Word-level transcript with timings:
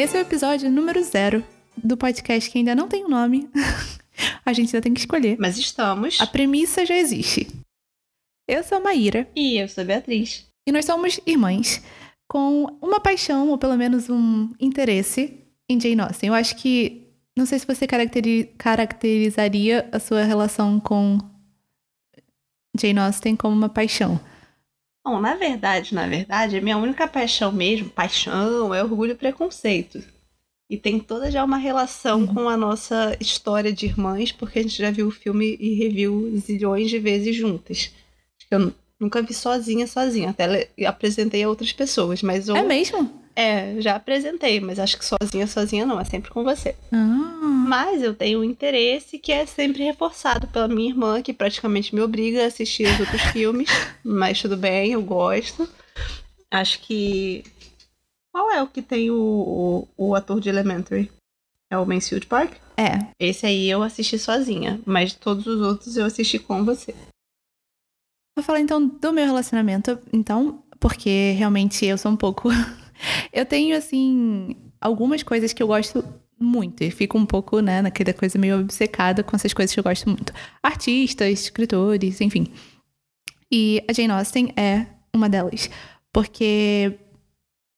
Esse 0.00 0.16
é 0.16 0.20
o 0.20 0.22
episódio 0.22 0.70
número 0.70 1.04
zero 1.04 1.44
do 1.76 1.94
podcast 1.94 2.48
que 2.48 2.56
ainda 2.56 2.74
não 2.74 2.88
tem 2.88 3.04
um 3.04 3.08
nome. 3.10 3.50
a 4.46 4.50
gente 4.54 4.74
ainda 4.74 4.80
tem 4.80 4.94
que 4.94 5.00
escolher. 5.00 5.36
Mas 5.38 5.58
estamos. 5.58 6.18
A 6.22 6.26
premissa 6.26 6.86
já 6.86 6.96
existe. 6.96 7.46
Eu 8.48 8.64
sou 8.64 8.78
a 8.78 8.80
Maíra. 8.80 9.28
E 9.36 9.58
eu 9.58 9.68
sou 9.68 9.82
a 9.82 9.84
Beatriz. 9.84 10.46
E 10.66 10.72
nós 10.72 10.86
somos 10.86 11.20
irmãs 11.26 11.82
com 12.26 12.78
uma 12.80 12.98
paixão, 12.98 13.50
ou 13.50 13.58
pelo 13.58 13.76
menos 13.76 14.08
um 14.08 14.48
interesse, 14.58 15.38
em 15.68 15.78
Jane 15.78 16.00
Austen. 16.00 16.28
Eu 16.30 16.34
acho 16.34 16.56
que. 16.56 17.06
Não 17.36 17.44
sei 17.44 17.58
se 17.58 17.66
você 17.66 17.86
caracteri 17.86 18.54
caracterizaria 18.56 19.86
a 19.92 20.00
sua 20.00 20.24
relação 20.24 20.80
com 20.80 21.18
Jane 22.74 23.00
Austen 23.00 23.36
como 23.36 23.54
uma 23.54 23.68
paixão. 23.68 24.18
Bom, 25.04 25.20
na 25.20 25.34
verdade, 25.34 25.94
na 25.94 26.06
verdade, 26.06 26.56
a 26.56 26.60
minha 26.60 26.76
única 26.76 27.08
paixão 27.08 27.50
mesmo, 27.50 27.88
paixão, 27.88 28.74
é 28.74 28.82
orgulho 28.82 29.12
e 29.12 29.16
preconceito. 29.16 30.02
E 30.68 30.76
tem 30.76 31.00
toda 31.00 31.30
já 31.30 31.42
uma 31.42 31.56
relação 31.56 32.20
uhum. 32.20 32.34
com 32.34 32.48
a 32.48 32.56
nossa 32.56 33.16
história 33.18 33.72
de 33.72 33.86
irmãs, 33.86 34.30
porque 34.30 34.60
a 34.60 34.62
gente 34.62 34.78
já 34.78 34.90
viu 34.90 35.08
o 35.08 35.10
filme 35.10 35.56
e 35.58 35.74
reviu 35.74 36.32
zilhões 36.38 36.88
de 36.88 36.98
vezes 36.98 37.34
juntas. 37.34 37.92
Eu 38.50 38.72
nunca 38.98 39.22
vi 39.22 39.34
sozinha, 39.34 39.86
sozinha. 39.86 40.30
Até 40.30 40.68
apresentei 40.86 41.42
a 41.42 41.48
outras 41.48 41.72
pessoas, 41.72 42.22
mas... 42.22 42.48
Eu... 42.48 42.54
É 42.54 42.62
mesmo? 42.62 43.19
É, 43.34 43.80
já 43.80 43.96
apresentei, 43.96 44.60
mas 44.60 44.78
acho 44.78 44.98
que 44.98 45.04
sozinha, 45.04 45.46
sozinha 45.46 45.86
não, 45.86 46.00
é 46.00 46.04
sempre 46.04 46.30
com 46.30 46.42
você. 46.42 46.74
Ah. 46.92 47.40
Mas 47.68 48.02
eu 48.02 48.14
tenho 48.14 48.40
um 48.40 48.44
interesse 48.44 49.18
que 49.18 49.32
é 49.32 49.46
sempre 49.46 49.84
reforçado 49.84 50.48
pela 50.48 50.68
minha 50.68 50.90
irmã, 50.90 51.22
que 51.22 51.32
praticamente 51.32 51.94
me 51.94 52.00
obriga 52.00 52.42
a 52.42 52.46
assistir 52.46 52.86
os 52.88 53.00
outros 53.00 53.22
filmes, 53.32 53.68
mas 54.04 54.40
tudo 54.40 54.56
bem, 54.56 54.92
eu 54.92 55.02
gosto. 55.02 55.68
Acho 56.50 56.80
que. 56.80 57.44
Qual 58.32 58.50
é 58.50 58.62
o 58.62 58.66
que 58.66 58.82
tem 58.82 59.10
o, 59.10 59.86
o, 59.96 60.08
o 60.08 60.14
ator 60.14 60.40
de 60.40 60.48
Elementary? 60.48 61.10
É 61.72 61.78
o 61.78 61.86
Mansfield 61.86 62.26
Park? 62.26 62.54
É. 62.76 62.98
Esse 63.18 63.46
aí 63.46 63.70
eu 63.70 63.82
assisti 63.82 64.18
sozinha, 64.18 64.80
mas 64.84 65.12
todos 65.12 65.46
os 65.46 65.60
outros 65.60 65.96
eu 65.96 66.04
assisti 66.04 66.38
com 66.38 66.64
você. 66.64 66.94
Vou 68.36 68.44
falar 68.44 68.60
então 68.60 68.84
do 68.84 69.12
meu 69.12 69.26
relacionamento, 69.26 69.98
então, 70.12 70.62
porque 70.80 71.32
realmente 71.32 71.84
eu 71.84 71.98
sou 71.98 72.10
um 72.10 72.16
pouco 72.16 72.48
eu 73.32 73.44
tenho, 73.46 73.76
assim, 73.76 74.56
algumas 74.80 75.22
coisas 75.22 75.52
que 75.52 75.62
eu 75.62 75.66
gosto 75.66 76.04
muito. 76.38 76.82
E 76.82 76.90
fico 76.90 77.18
um 77.18 77.26
pouco, 77.26 77.60
né, 77.60 77.82
naquela 77.82 78.12
coisa 78.12 78.38
meio 78.38 78.60
obcecada 78.60 79.22
com 79.22 79.36
essas 79.36 79.52
coisas 79.52 79.74
que 79.74 79.78
eu 79.78 79.84
gosto 79.84 80.08
muito. 80.08 80.32
Artistas, 80.62 81.40
escritores, 81.40 82.20
enfim. 82.20 82.46
E 83.52 83.84
a 83.88 83.92
Jane 83.92 84.12
Austen 84.12 84.52
é 84.56 84.86
uma 85.14 85.28
delas. 85.28 85.68
Porque 86.12 86.98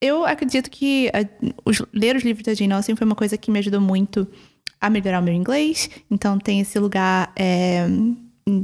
eu 0.01 0.25
acredito 0.25 0.71
que 0.71 1.09
a, 1.09 1.25
os, 1.65 1.83
ler 1.93 2.17
os 2.17 2.23
livros 2.23 2.45
da 2.45 2.55
Jane 2.55 2.73
Austen 2.73 2.97
foi 2.97 3.07
uma 3.07 3.17
coisa 3.17 3.37
que 3.37 3.51
me 3.51 3.59
ajudou 3.59 3.81
muito 3.81 4.27
a 4.81 4.89
melhorar 4.89 5.21
o 5.21 5.23
meu 5.23 5.35
inglês. 5.35 5.91
Então 6.11 6.39
tem 6.39 6.61
esse 6.61 6.79
lugar 6.79 7.33
é, 7.37 7.87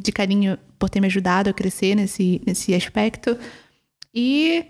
de 0.01 0.13
carinho 0.13 0.59
por 0.79 0.89
ter 0.89 1.01
me 1.01 1.07
ajudado 1.07 1.51
a 1.51 1.53
crescer 1.53 1.95
nesse, 1.95 2.41
nesse 2.47 2.75
aspecto. 2.75 3.37
E 4.15 4.67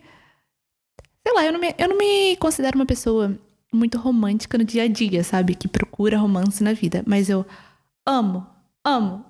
Sei 1.29 1.35
lá, 1.35 1.45
eu 1.45 1.53
não, 1.53 1.61
me, 1.61 1.75
eu 1.77 1.89
não 1.91 1.99
me 1.99 2.37
considero 2.37 2.79
uma 2.79 2.87
pessoa 2.87 3.39
muito 3.71 3.99
romântica 3.99 4.57
no 4.57 4.65
dia 4.65 4.85
a 4.85 4.89
dia, 4.89 5.23
sabe? 5.23 5.55
Que 5.55 5.69
procura 5.69 6.17
romance 6.17 6.65
na 6.65 6.73
vida. 6.73 7.05
Mas 7.07 7.29
eu 7.29 7.45
amo, 8.07 8.47
amo 8.83 9.23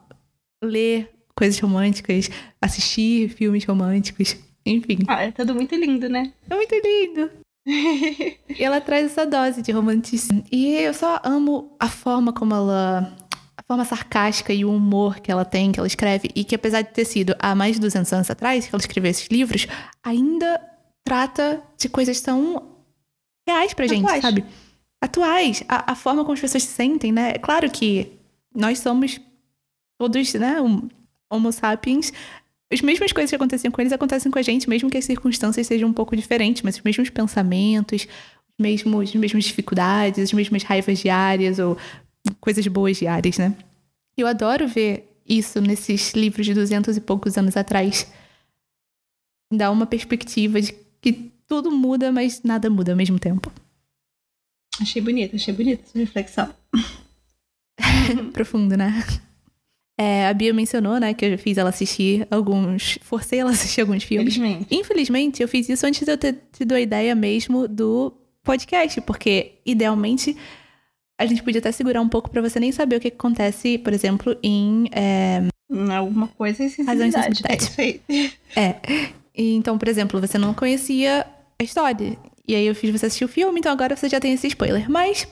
ler 0.63 1.11
coisas 1.35 1.59
românticas, 1.59 2.31
assistir 2.63 3.31
filmes 3.31 3.65
românticos, 3.65 4.37
enfim. 4.65 4.99
Ah, 5.09 5.25
é 5.25 5.33
tudo 5.33 5.57
muito 5.57 5.75
lindo, 5.75 6.09
né? 6.09 6.33
É 6.49 6.55
muito 6.55 6.73
lindo. 6.73 7.33
e 7.67 8.63
ela 8.63 8.81
traz 8.81 9.07
essa 9.07 9.27
dose 9.27 9.61
de 9.61 9.73
romanticismo. 9.73 10.45
E 10.53 10.77
eu 10.77 10.95
só 10.95 11.21
amo 11.25 11.75
a 11.81 11.89
forma 11.89 12.33
como 12.33 12.55
ela. 12.55 13.13
A 13.57 13.63
forma 13.67 13.85
sarcástica 13.85 14.53
e 14.53 14.65
o 14.65 14.73
humor 14.73 15.19
que 15.19 15.33
ela 15.33 15.45
tem, 15.45 15.73
que 15.73 15.81
ela 15.81 15.87
escreve, 15.89 16.31
e 16.33 16.45
que 16.45 16.55
apesar 16.55 16.83
de 16.83 16.91
ter 16.91 17.05
sido 17.05 17.35
há 17.41 17.57
mais 17.57 17.75
de 17.75 17.81
200 17.81 18.13
anos 18.13 18.31
atrás 18.31 18.69
que 18.69 18.73
ela 18.73 18.81
escreveu 18.81 19.11
esses 19.11 19.27
livros, 19.27 19.67
ainda 20.01 20.61
trata 21.09 21.63
de 21.79 21.89
coisas 21.89 22.21
tão 22.21 22.63
reais 23.49 23.73
pra 23.73 23.87
gente, 23.87 24.05
Atuais. 24.05 24.21
sabe? 24.21 24.45
Atuais. 25.01 25.65
A, 25.67 25.93
a, 25.93 25.95
forma 25.95 26.23
como 26.23 26.35
as 26.35 26.41
pessoas 26.41 26.65
se 26.65 26.71
sentem, 26.71 27.11
né? 27.11 27.31
É 27.31 27.39
claro 27.39 27.71
que 27.71 28.13
nós 28.55 28.79
somos 28.81 29.19
todos, 29.99 30.35
né, 30.35 30.61
um, 30.61 30.87
homo 31.31 31.51
sapiens. 31.51 32.13
As 32.71 32.83
mesmas 32.83 33.11
coisas 33.11 33.31
que 33.31 33.37
aconteciam 33.37 33.73
com 33.73 33.81
eles 33.81 33.93
acontecem 33.93 34.31
com 34.31 34.39
a 34.39 34.43
gente, 34.43 34.69
mesmo 34.69 34.91
que 34.91 34.99
as 34.99 35.05
circunstâncias 35.07 35.67
sejam 35.67 35.89
um 35.89 35.95
pouco 35.95 36.15
diferentes, 36.15 36.61
mas 36.61 36.77
os 36.77 36.83
mesmos 36.83 37.09
pensamentos, 37.09 38.07
os 38.47 38.55
mesmos, 38.59 39.09
as 39.09 39.15
mesmas 39.15 39.45
dificuldades, 39.45 40.23
as 40.23 40.33
mesmas 40.35 40.63
raivas 40.63 40.99
diárias 40.99 41.59
ou 41.59 41.79
coisas 42.39 42.67
boas 42.67 42.99
diárias, 42.99 43.39
né? 43.39 43.57
Eu 44.15 44.27
adoro 44.27 44.69
ver 44.69 45.11
isso 45.27 45.59
nesses 45.63 46.13
livros 46.13 46.45
de 46.45 46.53
duzentos 46.53 46.99
e 46.99 47.01
poucos 47.01 47.39
anos 47.39 47.57
atrás. 47.57 48.13
Dá 49.51 49.71
uma 49.71 49.87
perspectiva 49.87 50.61
de 50.61 50.75
que 51.01 51.31
tudo 51.47 51.71
muda, 51.71 52.13
mas 52.13 52.43
nada 52.43 52.69
muda 52.69 52.93
ao 52.93 52.97
mesmo 52.97 53.19
tempo. 53.19 53.53
Achei 54.81 55.03
bonita, 55.03 55.37
achei 55.37 55.53
bonita 55.55 55.83
essa 55.85 55.99
reflexão. 55.99 56.55
Profundo, 58.33 58.77
né? 58.77 59.05
É, 60.01 60.29
a 60.29 60.33
Bia 60.33 60.55
mencionou, 60.55 61.01
né, 61.01 61.13
que 61.13 61.25
eu 61.25 61.37
fiz 61.37 61.59
ela 61.59 61.71
assistir 61.71 62.27
alguns. 62.31 62.99
Forcei 63.03 63.41
ela 63.41 63.51
a 63.51 63.53
assistir 63.53 63.81
alguns 63.81 64.05
filmes. 64.05 64.37
Infelizmente. 64.37 64.75
Infelizmente, 64.75 65.43
eu 65.43 65.49
fiz 65.49 65.69
isso 65.69 65.85
antes 65.85 66.05
de 66.05 66.13
eu 66.13 66.17
ter 66.17 66.39
tido 66.53 66.73
a 66.73 66.81
ideia 66.81 67.15
mesmo 67.17 67.67
do 67.67 68.13
podcast, 68.45 69.01
porque 69.01 69.57
idealmente 69.67 70.37
a 71.19 71.27
gente 71.27 71.43
podia 71.43 71.59
até 71.59 71.73
segurar 71.73 72.01
um 72.01 72.09
pouco 72.09 72.31
para 72.31 72.41
você 72.41 72.61
nem 72.61 72.71
saber 72.71 72.97
o 72.97 73.01
que 73.01 73.09
acontece, 73.09 73.77
por 73.79 73.93
exemplo, 73.93 74.39
em. 74.41 74.89
É... 74.93 75.43
Alguma 75.95 76.29
coisa 76.29 76.63
em 76.63 76.69
sensibilidade. 76.69 77.43
Perfeito. 77.43 78.05
É. 78.57 78.77
E, 79.39 79.55
então, 79.55 79.79
por 79.79 79.87
exemplo, 79.87 80.21
você 80.21 80.37
não 80.37 80.53
conhecia 80.53 81.25
a 81.57 81.63
história. 81.63 82.19
E 82.47 82.57
aí 82.57 82.67
eu 82.67 82.75
fiz 82.75 82.91
você 82.91 83.07
assistir 83.07 83.25
o 83.25 83.29
filme, 83.29 83.61
então 83.61 83.71
agora 83.71 83.95
você 83.95 84.09
já 84.09 84.19
tem 84.19 84.33
esse 84.33 84.49
spoiler. 84.49 84.91
Mas 84.91 85.29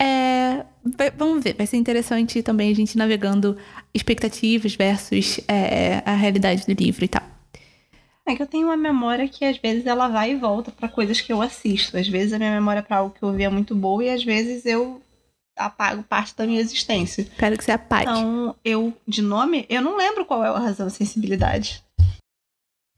é, 0.00 0.64
vai, 0.96 1.10
vamos 1.10 1.42
ver, 1.42 1.54
vai 1.54 1.66
ser 1.66 1.76
interessante 1.76 2.40
também 2.42 2.70
a 2.70 2.74
gente 2.74 2.96
navegando 2.96 3.56
expectativas 3.92 4.76
versus 4.76 5.40
é, 5.48 6.02
a 6.06 6.14
realidade 6.14 6.64
do 6.66 6.72
livro 6.80 7.04
e 7.04 7.08
tal. 7.08 7.22
É 8.24 8.36
que 8.36 8.42
eu 8.42 8.46
tenho 8.46 8.68
uma 8.68 8.76
memória 8.76 9.26
que 9.26 9.44
às 9.44 9.56
vezes 9.56 9.84
ela 9.84 10.06
vai 10.06 10.30
e 10.30 10.36
volta 10.36 10.70
para 10.70 10.88
coisas 10.88 11.20
que 11.20 11.32
eu 11.32 11.42
assisto. 11.42 11.96
Às 11.96 12.06
vezes 12.06 12.32
a 12.32 12.38
minha 12.38 12.52
memória 12.52 12.78
é 12.78 12.82
para 12.82 12.98
algo 12.98 13.12
que 13.12 13.22
eu 13.24 13.32
vi 13.32 13.42
é 13.42 13.48
muito 13.48 13.74
boa 13.74 14.04
e 14.04 14.10
às 14.10 14.22
vezes 14.22 14.64
eu 14.64 15.02
apago 15.56 16.04
parte 16.04 16.36
da 16.36 16.46
minha 16.46 16.60
existência. 16.60 17.22
Espero 17.22 17.58
que 17.58 17.64
você 17.64 17.72
apague. 17.72 18.04
Então, 18.04 18.54
eu, 18.64 18.92
de 19.06 19.20
nome, 19.20 19.66
eu 19.68 19.82
não 19.82 19.96
lembro 19.96 20.24
qual 20.24 20.44
é 20.44 20.48
a 20.48 20.58
razão 20.58 20.86
da 20.86 20.90
sensibilidade 20.90 21.82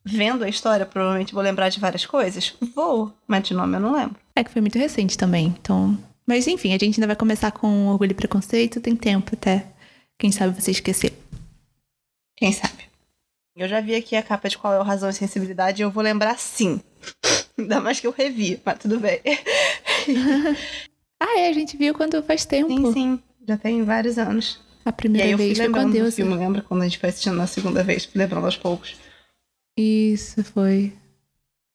vendo 0.05 0.45
a 0.45 0.49
história, 0.49 0.85
provavelmente 0.85 1.33
vou 1.33 1.43
lembrar 1.43 1.71
de 1.71 1.81
várias 1.81 2.05
coisas. 2.05 2.55
Vou, 2.75 3.13
mas 3.27 3.45
de 3.45 3.55
nome 3.55 3.77
eu 3.77 3.81
não 3.81 3.93
lembro. 3.93 4.17
É 4.37 4.45
que 4.45 4.51
foi 4.51 4.61
muito 4.61 4.79
recente 4.79 5.17
também, 5.17 5.47
então. 5.47 5.97
Mas 6.27 6.47
enfim, 6.47 6.71
a 6.71 6.79
gente 6.79 6.99
ainda 6.99 7.07
vai 7.07 7.17
começar 7.17 7.51
com 7.53 7.89
Orgulho 7.89 8.13
e 8.13 8.15
Preconceito, 8.15 8.81
tem 8.81 8.95
tempo 8.95 9.35
até. 9.35 9.67
Quem 10.19 10.31
sabe 10.31 10.61
você 10.61 10.71
esquecer. 10.71 11.13
Quem 12.37 12.53
sabe? 12.53 12.85
Eu 13.57 13.69
já 13.69 13.81
vi 13.81 13.95
aqui 13.95 14.17
a 14.17 14.23
capa 14.23 14.49
de 14.49 14.59
qual 14.59 14.75
é 14.75 14.79
a 14.79 14.83
razão 14.83 15.09
e 15.09 15.13
sensibilidade 15.13 15.81
e 15.81 15.85
eu 15.85 15.91
vou 15.91 16.03
lembrar 16.03 16.39
sim. 16.39 16.81
Ainda 17.57 17.81
mais 17.81 18.01
que 18.01 18.07
eu 18.07 18.11
revi, 18.11 18.61
mas 18.65 18.79
tudo 18.79 18.99
bem. 18.99 19.21
ah, 21.21 21.39
é, 21.39 21.49
a 21.49 21.53
gente 21.53 21.77
viu 21.77 21.95
quando 21.95 22.21
faz 22.23 22.45
tempo. 22.45 22.69
Sim, 22.69 22.93
sim. 22.93 23.23
Já 23.47 23.57
tem 23.57 23.83
vários 23.85 24.19
anos. 24.19 24.61
A 24.85 24.93
primeira 24.93 25.29
e 25.29 25.31
aí 25.31 25.37
vez 25.37 25.51
eu 25.51 25.57
fui 25.57 25.65
lembrando 25.65 26.05
do 26.05 26.13
filme, 26.13 26.35
lembra 26.35 26.63
quando 26.63 26.83
a 26.83 26.85
gente 26.85 26.99
foi 26.99 27.09
assistindo 27.09 27.37
na 27.37 27.47
segunda 27.47 27.83
vez, 27.83 28.09
lembrando 28.15 28.45
aos 28.45 28.57
poucos. 28.57 28.97
Isso, 29.77 30.43
foi. 30.45 30.93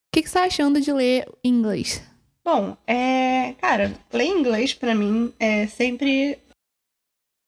O 0.09 0.11
que, 0.13 0.23
que 0.23 0.29
você 0.29 0.39
tá 0.39 0.45
achando 0.45 0.81
de 0.81 0.91
ler 0.91 1.27
inglês? 1.43 2.01
Bom, 2.43 2.75
é. 2.87 3.53
Cara, 3.59 3.93
ler 4.11 4.25
inglês 4.25 4.73
para 4.73 4.95
mim 4.95 5.33
é 5.39 5.67
sempre 5.67 6.39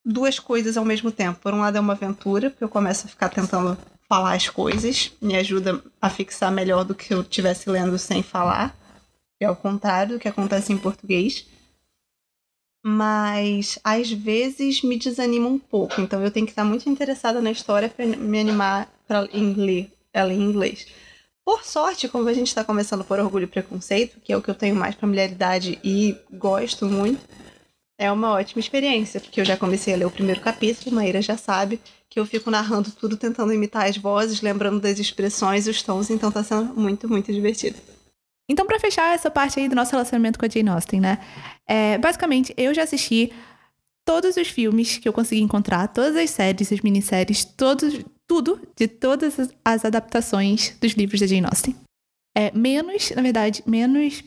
duas 0.05 0.39
coisas 0.39 0.77
ao 0.77 0.85
mesmo 0.85 1.11
tempo. 1.11 1.39
Por 1.39 1.53
um 1.53 1.61
lado 1.61 1.77
é 1.77 1.79
uma 1.79 1.93
aventura, 1.93 2.49
porque 2.49 2.63
eu 2.63 2.69
começo 2.69 3.07
a 3.07 3.09
ficar 3.09 3.29
tentando 3.29 3.77
falar 4.07 4.33
as 4.33 4.49
coisas, 4.49 5.11
me 5.21 5.37
ajuda 5.37 5.81
a 6.01 6.09
fixar 6.09 6.51
melhor 6.51 6.83
do 6.83 6.93
que 6.93 7.13
eu 7.13 7.21
estivesse 7.21 7.69
lendo 7.69 7.97
sem 7.97 8.21
falar. 8.21 8.75
É 9.39 9.45
ao 9.45 9.55
contrário 9.55 10.15
do 10.15 10.19
que 10.19 10.27
acontece 10.27 10.73
em 10.73 10.77
português. 10.77 11.47
Mas 12.83 13.79
às 13.83 14.11
vezes 14.11 14.83
me 14.83 14.97
desanima 14.97 15.47
um 15.47 15.57
pouco, 15.57 16.01
então 16.01 16.21
eu 16.21 16.31
tenho 16.31 16.45
que 16.45 16.51
estar 16.51 16.65
muito 16.65 16.89
interessada 16.89 17.39
na 17.41 17.51
história 17.51 17.87
para 17.87 18.05
me 18.05 18.39
animar 18.39 18.91
para 19.07 19.21
ler 19.21 19.91
ela 20.13 20.33
em 20.33 20.41
inglês. 20.41 20.87
Por 21.43 21.63
sorte, 21.63 22.07
como 22.07 22.27
a 22.27 22.33
gente 22.33 22.47
está 22.47 22.63
começando 22.63 23.03
por 23.03 23.19
Orgulho 23.19 23.45
e 23.45 23.47
Preconceito, 23.47 24.19
que 24.19 24.31
é 24.31 24.37
o 24.37 24.41
que 24.41 24.49
eu 24.49 24.55
tenho 24.55 24.75
mais 24.75 24.95
familiaridade 24.95 25.79
e 25.83 26.15
gosto 26.31 26.85
muito, 26.85 27.21
é 27.97 28.11
uma 28.11 28.31
ótima 28.31 28.59
experiência, 28.59 29.19
porque 29.19 29.41
eu 29.41 29.45
já 29.45 29.57
comecei 29.57 29.93
a 29.93 29.97
ler 29.97 30.05
o 30.05 30.11
primeiro 30.11 30.41
capítulo, 30.41 30.95
Maíra 30.95 31.21
já 31.21 31.37
sabe 31.37 31.79
que 32.09 32.19
eu 32.19 32.25
fico 32.25 32.51
narrando 32.51 32.91
tudo, 32.91 33.15
tentando 33.15 33.53
imitar 33.53 33.87
as 33.87 33.97
vozes, 33.97 34.41
lembrando 34.41 34.79
das 34.79 34.99
expressões 34.99 35.65
e 35.65 35.69
os 35.69 35.81
tons, 35.81 36.09
então 36.09 36.29
está 36.29 36.43
sendo 36.43 36.73
muito, 36.73 37.07
muito 37.07 37.31
divertido. 37.31 37.77
Então, 38.49 38.65
pra 38.65 38.79
fechar 38.79 39.15
essa 39.15 39.31
parte 39.31 39.59
aí 39.59 39.69
do 39.69 39.75
nosso 39.75 39.91
relacionamento 39.91 40.37
com 40.37 40.45
a 40.45 40.49
Jane 40.49 40.69
Austen, 40.69 40.99
né? 40.99 41.19
É, 41.65 41.97
basicamente, 41.97 42.53
eu 42.57 42.73
já 42.73 42.83
assisti 42.83 43.31
todos 44.03 44.35
os 44.35 44.47
filmes 44.49 44.97
que 44.97 45.07
eu 45.07 45.13
consegui 45.13 45.41
encontrar, 45.41 45.87
todas 45.87 46.17
as 46.17 46.29
séries, 46.31 46.71
as 46.71 46.81
minisséries, 46.81 47.45
todos, 47.45 47.99
tudo 48.31 48.61
de 48.77 48.87
todas 48.87 49.37
as, 49.65 49.83
adaptações 49.83 50.73
dos 50.79 50.93
livros 50.93 51.19
da 51.19 51.27
Jane 51.27 51.45
Austen. 51.47 51.75
É, 52.33 52.49
menos, 52.57 53.11
na 53.11 53.21
verdade, 53.21 53.61
menos 53.67 54.23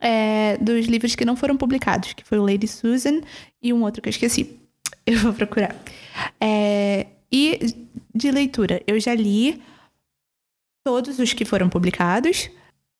é, 0.00 0.56
dos 0.56 0.86
livros 0.86 1.14
que 1.14 1.26
não 1.26 1.36
foram 1.36 1.54
publicados, 1.54 2.14
que 2.14 2.24
foi 2.24 2.38
o 2.38 2.42
Lady 2.42 2.66
Susan 2.66 3.20
e 3.62 3.70
um 3.70 3.82
outro 3.82 4.00
que 4.00 4.08
eu 4.08 4.12
esqueci. 4.12 4.58
Eu 5.04 5.18
vou 5.18 5.34
procurar. 5.34 5.76
É, 6.40 7.06
e 7.30 7.58
de 8.14 8.30
leitura, 8.30 8.82
eu 8.86 9.00
já 9.00 9.14
li 9.14 9.62
todos 10.84 11.18
os 11.18 11.32
que 11.32 11.46
foram 11.46 11.68
publicados. 11.68 12.50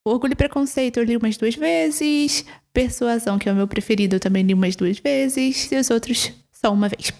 Orgulho 0.06 0.32
e 0.32 0.36
Preconceito 0.36 0.98
eu 0.98 1.04
li 1.04 1.16
umas 1.16 1.36
duas 1.36 1.54
vezes. 1.54 2.46
Persuasão, 2.72 3.38
que 3.38 3.46
é 3.46 3.52
o 3.52 3.54
meu 3.54 3.68
preferido, 3.68 4.16
eu 4.16 4.20
também 4.20 4.42
li 4.42 4.54
umas 4.54 4.74
duas 4.74 4.98
vezes. 4.98 5.70
E 5.70 5.76
os 5.76 5.90
outros 5.90 6.32
só 6.50 6.72
uma 6.72 6.88
vez. 6.88 7.12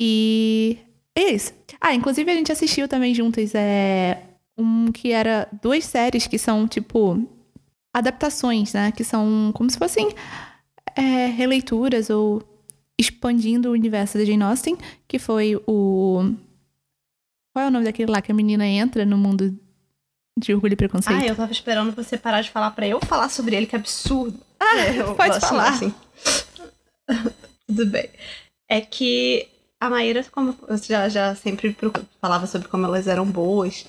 E 0.00 0.78
é 1.22 1.32
isso. 1.32 1.52
Ah, 1.80 1.94
inclusive 1.94 2.30
a 2.30 2.34
gente 2.34 2.52
assistiu 2.52 2.86
também 2.88 3.14
juntos 3.14 3.54
é, 3.54 4.22
um 4.56 4.92
que 4.92 5.12
era 5.12 5.48
duas 5.62 5.84
séries 5.84 6.26
que 6.26 6.38
são, 6.38 6.66
tipo, 6.68 7.26
adaptações, 7.92 8.72
né? 8.72 8.92
Que 8.92 9.04
são 9.04 9.50
como 9.54 9.70
se 9.70 9.78
fossem 9.78 10.08
é, 10.96 11.26
releituras 11.26 12.10
ou 12.10 12.42
expandindo 12.98 13.70
o 13.70 13.72
universo 13.72 14.18
da 14.18 14.24
Jane 14.24 14.42
Austen, 14.42 14.76
que 15.08 15.18
foi 15.18 15.56
o. 15.66 16.34
Qual 17.52 17.64
é 17.64 17.68
o 17.68 17.70
nome 17.70 17.84
daquele 17.84 18.12
lá 18.12 18.20
que 18.20 18.30
a 18.30 18.34
menina 18.34 18.66
entra 18.66 19.04
no 19.04 19.16
mundo 19.16 19.58
de 20.38 20.54
orgulho 20.54 20.74
e 20.74 20.76
preconceito? 20.76 21.22
Ah, 21.22 21.26
eu 21.26 21.34
tava 21.34 21.50
esperando 21.50 21.92
você 21.92 22.16
parar 22.16 22.42
de 22.42 22.50
falar 22.50 22.70
para 22.72 22.86
eu 22.86 23.00
falar 23.00 23.28
sobre 23.28 23.56
ele, 23.56 23.66
que 23.66 23.74
absurdo. 23.74 24.38
Ah, 24.58 24.78
é, 24.78 25.02
pode 25.14 25.40
falar. 25.40 25.70
Assim. 25.70 25.94
Tudo 27.66 27.86
bem. 27.86 28.08
É 28.68 28.80
que 28.80 29.48
a 29.80 29.88
Maíra, 29.88 30.24
como 30.30 30.54
eu 30.68 30.76
já, 30.76 31.08
já 31.08 31.34
sempre 31.34 31.74
falava 32.20 32.46
sobre 32.46 32.68
como 32.68 32.84
elas 32.84 33.08
eram 33.08 33.24
boas, 33.24 33.86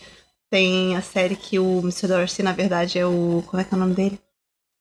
tem 0.49 0.95
a 0.95 1.01
série 1.01 1.35
que 1.35 1.59
o 1.59 1.79
Mr. 1.79 2.07
Darcy, 2.07 2.41
na 2.41 2.53
verdade, 2.53 2.97
é 2.97 3.05
o. 3.05 3.43
Como 3.47 3.61
é 3.61 3.63
que 3.65 3.73
é 3.73 3.77
o 3.77 3.79
nome 3.79 3.93
dele? 3.93 4.19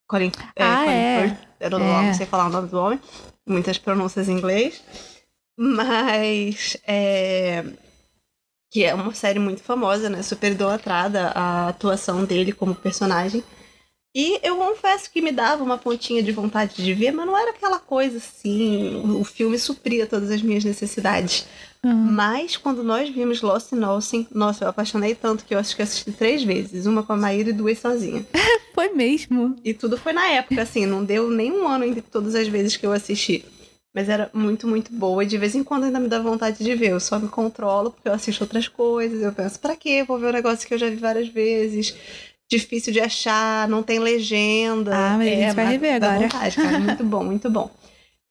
Colin. 0.08 0.32
É, 0.56 0.64
ah, 0.64 0.76
Colin 0.84 0.90
é. 0.90 1.22
Firth. 1.22 1.48
Eu 1.60 1.70
não, 1.70 1.80
é. 1.80 2.06
não 2.06 2.14
sei 2.14 2.26
falar 2.26 2.46
o 2.46 2.50
nome 2.50 2.68
do 2.68 2.78
homem. 2.78 3.00
Muitas 3.46 3.78
pronúncias 3.78 4.28
em 4.28 4.32
inglês. 4.32 4.82
Mas. 5.58 6.76
É, 6.86 7.64
que 8.70 8.84
é 8.84 8.94
uma 8.94 9.12
série 9.12 9.38
muito 9.38 9.62
famosa, 9.62 10.08
né? 10.08 10.22
Super 10.22 10.52
idolatrada 10.52 11.28
a 11.34 11.68
atuação 11.68 12.24
dele 12.24 12.52
como 12.52 12.74
personagem. 12.74 13.42
E 14.14 14.40
eu 14.42 14.56
confesso 14.56 15.08
que 15.10 15.22
me 15.22 15.30
dava 15.30 15.62
uma 15.62 15.78
pontinha 15.78 16.22
de 16.22 16.32
vontade 16.32 16.82
de 16.82 16.94
ver, 16.94 17.12
mas 17.12 17.26
não 17.26 17.38
era 17.38 17.50
aquela 17.50 17.78
coisa 17.78 18.16
assim. 18.16 19.02
O 19.16 19.22
filme 19.22 19.56
supria 19.56 20.04
todas 20.04 20.30
as 20.30 20.42
minhas 20.42 20.64
necessidades. 20.64 21.46
Uhum. 21.84 21.94
Mas 21.94 22.56
quando 22.56 22.82
nós 22.82 23.08
vimos 23.08 23.40
Lost 23.40 23.70
in 23.72 23.82
Austin, 23.84 24.26
nossa, 24.32 24.64
eu 24.64 24.68
apaixonei 24.68 25.14
tanto 25.14 25.44
que 25.44 25.54
eu 25.54 25.58
acho 25.58 25.76
que 25.76 25.82
assisti 25.82 26.10
três 26.10 26.42
vezes. 26.42 26.86
Uma 26.86 27.04
com 27.04 27.12
a 27.12 27.16
Maíra 27.16 27.50
e 27.50 27.52
duas 27.52 27.78
sozinha. 27.78 28.26
foi 28.74 28.92
mesmo. 28.92 29.56
E 29.64 29.72
tudo 29.72 29.96
foi 29.96 30.12
na 30.12 30.26
época, 30.26 30.60
assim, 30.60 30.86
não 30.86 31.04
deu 31.04 31.30
nem 31.30 31.52
um 31.52 31.68
ano 31.68 31.84
entre 31.84 32.02
todas 32.02 32.34
as 32.34 32.48
vezes 32.48 32.76
que 32.76 32.84
eu 32.84 32.92
assisti. 32.92 33.44
Mas 33.94 34.08
era 34.08 34.28
muito, 34.32 34.66
muito 34.66 34.92
boa. 34.92 35.22
E 35.22 35.26
de 35.26 35.38
vez 35.38 35.54
em 35.54 35.64
quando 35.64 35.84
ainda 35.84 35.98
me 36.00 36.08
dá 36.08 36.20
vontade 36.20 36.62
de 36.62 36.74
ver. 36.74 36.90
Eu 36.90 37.00
só 37.00 37.18
me 37.18 37.28
controlo 37.28 37.90
porque 37.90 38.08
eu 38.08 38.12
assisto 38.12 38.44
outras 38.44 38.68
coisas. 38.68 39.22
Eu 39.22 39.32
penso, 39.32 39.58
pra 39.58 39.74
quê? 39.76 40.04
Vou 40.04 40.18
ver 40.18 40.26
um 40.26 40.32
negócio 40.32 40.66
que 40.66 40.74
eu 40.74 40.78
já 40.78 40.88
vi 40.88 40.96
várias 40.96 41.28
vezes 41.28 41.94
difícil 42.50 42.93
de 42.93 43.00
achar, 43.00 43.69
não 43.69 43.82
tem 43.82 44.00
legenda. 44.00 44.93
Ah, 44.94 45.17
mas 45.17 45.29
é, 45.29 45.32
a 45.32 45.47
gente 45.47 45.55
vai 45.55 45.67
rever 45.67 45.94
agora. 45.94 46.19
Vontade, 46.19 46.56
cara. 46.56 46.79
Muito 46.81 47.05
bom, 47.05 47.25
muito 47.25 47.49
bom. 47.50 47.70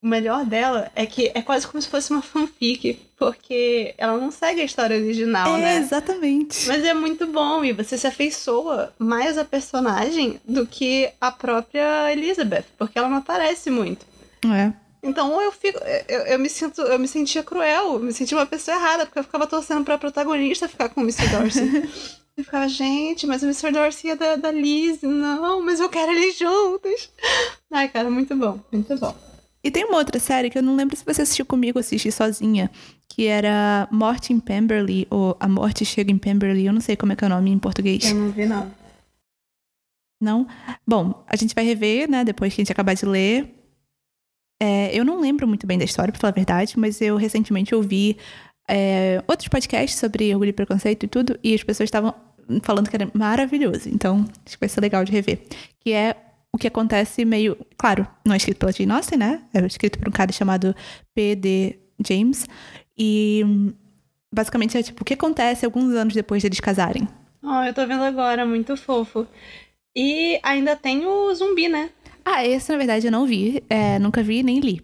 O 0.01 0.07
melhor 0.07 0.45
dela 0.45 0.89
é 0.95 1.05
que 1.05 1.31
é 1.33 1.41
quase 1.41 1.67
como 1.67 1.81
se 1.81 1.87
fosse 1.87 2.11
uma 2.11 2.21
fanfic, 2.21 2.99
porque 3.17 3.93
ela 3.97 4.17
não 4.17 4.31
segue 4.31 4.61
a 4.61 4.63
história 4.63 4.95
original, 4.95 5.57
é, 5.57 5.61
né? 5.61 5.77
Exatamente. 5.77 6.67
Mas 6.67 6.85
é 6.85 6.93
muito 6.93 7.27
bom 7.27 7.65
e 7.65 7.73
você 7.73 7.97
se 7.97 8.07
afeiçoa 8.07 8.93
mais 8.97 9.37
a 9.37 9.43
personagem 9.43 10.39
do 10.47 10.65
que 10.65 11.09
a 11.19 11.31
própria 11.31 12.13
Elizabeth, 12.13 12.63
porque 12.77 12.97
ela 12.97 13.09
não 13.09 13.17
aparece 13.17 13.69
muito. 13.69 14.05
É. 14.45 14.71
Então 15.01 15.41
eu 15.41 15.51
fico. 15.51 15.79
Eu, 16.07 16.19
eu, 16.21 16.39
me 16.39 16.49
sinto. 16.49 16.81
Eu 16.81 16.99
me 16.99 17.07
sentia 17.07 17.43
cruel, 17.43 17.93
eu 17.93 17.99
me 17.99 18.13
sentia 18.13 18.37
uma 18.37 18.45
pessoa 18.45 18.75
errada, 18.75 19.05
porque 19.05 19.19
eu 19.19 19.23
ficava 19.23 19.47
torcendo 19.47 19.83
pra 19.83 19.97
protagonista 19.97 20.67
ficar 20.67 20.89
com 20.89 21.01
o 21.01 21.03
Mr. 21.03 21.27
Darcy. 21.29 22.19
Eu 22.37 22.45
ficava, 22.45 22.69
gente, 22.69 23.27
mas 23.27 23.43
o 23.43 23.45
Mr. 23.47 23.69
Darcy 23.69 24.11
é 24.11 24.15
da, 24.15 24.37
da 24.37 24.49
Liz. 24.49 25.01
Não, 25.01 25.61
mas 25.61 25.81
eu 25.81 25.89
quero 25.89 26.09
eles 26.13 26.37
juntos. 26.37 27.11
Ai, 27.69 27.89
cara, 27.89 28.09
muito 28.09 28.33
bom, 28.33 28.57
muito 28.71 28.95
bom. 28.95 29.13
E 29.61 29.69
tem 29.69 29.83
uma 29.83 29.97
outra 29.97 30.19
série 30.19 30.49
que 30.49 30.57
eu 30.57 30.63
não 30.63 30.75
lembro 30.75 30.95
se 30.95 31.03
você 31.03 31.21
assistiu 31.21 31.45
comigo 31.45 31.77
ou 31.77 31.81
assisti 31.81 32.09
sozinha, 32.11 32.71
que 33.09 33.25
era 33.25 33.89
Morte 33.91 34.31
em 34.31 34.39
Pemberley, 34.39 35.05
ou 35.09 35.35
A 35.37 35.49
Morte 35.49 35.83
Chega 35.83 36.11
em 36.11 36.17
Pemberley, 36.17 36.65
eu 36.65 36.71
não 36.71 36.79
sei 36.79 36.95
como 36.95 37.11
é 37.11 37.15
que 37.15 37.25
é 37.25 37.27
o 37.27 37.29
nome 37.29 37.51
em 37.51 37.59
português. 37.59 38.05
Eu 38.05 38.15
não 38.15 38.31
vi, 38.31 38.45
não. 38.45 38.71
Não? 40.21 40.47
Bom, 40.87 41.25
a 41.27 41.35
gente 41.35 41.53
vai 41.53 41.65
rever, 41.65 42.09
né, 42.09 42.23
depois 42.23 42.53
que 42.53 42.61
a 42.61 42.63
gente 42.63 42.71
acabar 42.71 42.93
de 42.93 43.05
ler. 43.05 43.58
É, 44.61 44.93
eu 44.93 45.05
não 45.05 45.19
lembro 45.19 45.47
muito 45.47 45.65
bem 45.65 45.77
da 45.77 45.85
história, 45.85 46.11
pra 46.11 46.19
falar 46.19 46.31
a 46.31 46.35
verdade, 46.35 46.77
mas 46.77 47.01
eu 47.01 47.15
recentemente 47.15 47.73
ouvi 47.73 48.17
é, 48.69 49.23
outros 49.27 49.47
podcasts 49.47 49.97
sobre 49.99 50.33
orgulho 50.33 50.49
e 50.49 50.53
preconceito 50.53 51.05
e 51.05 51.07
tudo, 51.07 51.39
e 51.43 51.53
as 51.55 51.63
pessoas 51.63 51.87
estavam 51.87 52.13
falando 52.61 52.89
que 52.89 52.95
era 52.95 53.09
maravilhoso. 53.13 53.89
Então, 53.89 54.25
acho 54.45 54.57
que 54.57 54.59
vai 54.59 54.69
ser 54.69 54.81
legal 54.81 55.03
de 55.05 55.11
rever. 55.11 55.41
Que 55.79 55.93
é 55.93 56.15
o 56.51 56.57
que 56.57 56.67
acontece 56.67 57.23
meio. 57.23 57.57
Claro, 57.77 58.07
não 58.25 58.33
é 58.33 58.37
escrito 58.37 58.57
pela 58.57 58.71
Jane 58.71 58.91
Austen, 58.91 59.17
né? 59.17 59.41
É 59.53 59.65
escrito 59.65 59.99
por 59.99 60.07
um 60.07 60.11
cara 60.11 60.31
chamado 60.31 60.75
P.D. 61.13 61.79
James. 62.05 62.45
E 62.97 63.73
basicamente 64.33 64.77
é 64.77 64.83
tipo 64.83 65.01
o 65.01 65.05
que 65.05 65.13
acontece 65.13 65.65
alguns 65.65 65.93
anos 65.93 66.13
depois 66.13 66.41
deles 66.41 66.59
casarem. 66.59 67.07
Oh, 67.41 67.63
eu 67.63 67.73
tô 67.73 67.85
vendo 67.85 68.03
agora, 68.03 68.45
muito 68.45 68.75
fofo. 68.75 69.27
E 69.95 70.39
ainda 70.43 70.75
tem 70.75 71.05
o 71.05 71.33
zumbi, 71.33 71.67
né? 71.67 71.89
Ah, 72.25 72.45
esse 72.45 72.71
na 72.71 72.77
verdade 72.77 73.07
eu 73.07 73.11
não 73.11 73.25
vi. 73.25 73.63
É, 73.69 73.99
nunca 73.99 74.21
vi 74.23 74.43
nem 74.43 74.59
li. 74.59 74.81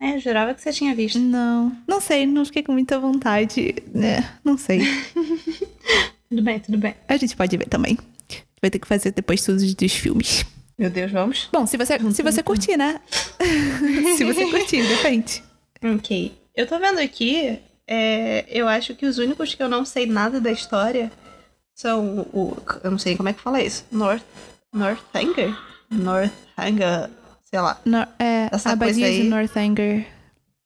É, 0.00 0.18
jurava 0.18 0.52
que 0.52 0.60
você 0.60 0.72
tinha 0.72 0.94
visto. 0.94 1.18
Não, 1.18 1.76
não 1.86 2.00
sei, 2.00 2.26
não 2.26 2.44
fiquei 2.44 2.62
com 2.62 2.72
muita 2.72 2.98
vontade. 2.98 3.74
É, 3.94 4.24
não 4.44 4.58
sei. 4.58 4.80
tudo 6.28 6.42
bem, 6.42 6.58
tudo 6.58 6.76
bem. 6.76 6.94
A 7.08 7.16
gente 7.16 7.36
pode 7.36 7.56
ver 7.56 7.68
também. 7.68 7.96
Vai 8.60 8.70
ter 8.70 8.78
que 8.78 8.88
fazer 8.88 9.12
depois 9.12 9.44
todos 9.44 9.74
dos 9.74 9.92
filmes. 9.92 10.44
Meu 10.78 10.90
Deus, 10.90 11.12
vamos? 11.12 11.48
Bom, 11.52 11.66
se 11.66 11.76
você, 11.76 11.98
se 12.12 12.22
você 12.22 12.42
curtir, 12.42 12.76
né? 12.76 13.00
se 14.16 14.24
você 14.24 14.46
curtir, 14.50 14.82
depende. 14.86 15.42
Ok. 15.84 16.32
Eu 16.56 16.66
tô 16.66 16.78
vendo 16.78 16.98
aqui, 16.98 17.58
é, 17.86 18.44
eu 18.48 18.66
acho 18.66 18.94
que 18.94 19.06
os 19.06 19.18
únicos 19.18 19.54
que 19.54 19.62
eu 19.62 19.68
não 19.68 19.84
sei 19.84 20.06
nada 20.06 20.40
da 20.40 20.50
história 20.50 21.12
são 21.74 22.26
o. 22.32 22.56
Eu 22.82 22.90
não 22.90 22.98
sei 22.98 23.16
como 23.16 23.28
é 23.28 23.32
que 23.32 23.40
fala 23.40 23.62
isso. 23.62 23.84
North. 23.90 24.24
Northanger? 24.72 25.56
Northanger, 25.92 27.10
sei 27.42 27.60
lá. 27.60 27.80
No, 27.84 27.98
é, 28.18 28.48
Essa 28.50 28.70
a 28.70 28.72
Abadia 28.72 29.10
de 29.10 29.24
Northanger. 29.24 30.06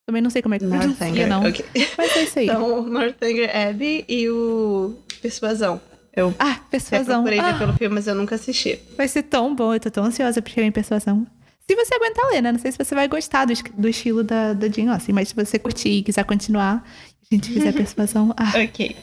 Também 0.06 0.22
não 0.22 0.30
sei 0.30 0.40
como 0.40 0.54
é 0.54 0.58
que 0.58 0.64
Northanger, 0.64 1.28
não. 1.28 1.44
Okay. 1.46 1.64
Mas 1.98 2.16
é 2.16 2.22
isso 2.22 2.38
aí. 2.38 2.44
Então, 2.46 2.82
Northanger 2.84 3.50
Abbey 3.54 4.04
e 4.08 4.28
o 4.28 4.96
Persuasão. 5.20 5.80
Eu 6.14 6.34
ah, 6.38 6.60
Persuasão. 6.70 7.22
procurei 7.22 7.40
ah. 7.40 7.52
ver 7.52 7.58
pelo 7.58 7.72
filme, 7.74 7.94
mas 7.96 8.06
eu 8.06 8.14
nunca 8.14 8.36
assisti. 8.36 8.78
Vai 8.96 9.08
ser 9.08 9.24
tão 9.24 9.54
bom, 9.54 9.74
eu 9.74 9.80
tô 9.80 9.90
tão 9.90 10.04
ansiosa 10.04 10.40
pra 10.40 10.52
chegar 10.52 10.66
em 10.66 10.72
Persuasão. 10.72 11.26
Se 11.68 11.74
você 11.74 11.94
aguentar 11.94 12.30
ler, 12.30 12.40
né? 12.40 12.52
Não 12.52 12.58
sei 12.60 12.70
se 12.70 12.78
você 12.78 12.94
vai 12.94 13.08
gostar 13.08 13.44
do, 13.44 13.52
do 13.76 13.88
estilo 13.88 14.22
da, 14.22 14.52
da 14.52 14.68
Jane 14.68 14.88
Austen, 14.88 15.14
mas 15.14 15.28
se 15.28 15.34
você 15.34 15.58
curtir 15.58 15.88
e 15.88 16.02
quiser 16.02 16.24
continuar, 16.24 16.84
a 17.30 17.34
gente 17.34 17.52
fizer 17.52 17.72
Persuasão... 17.74 18.32
Ah, 18.36 18.52
ok. 18.64 18.96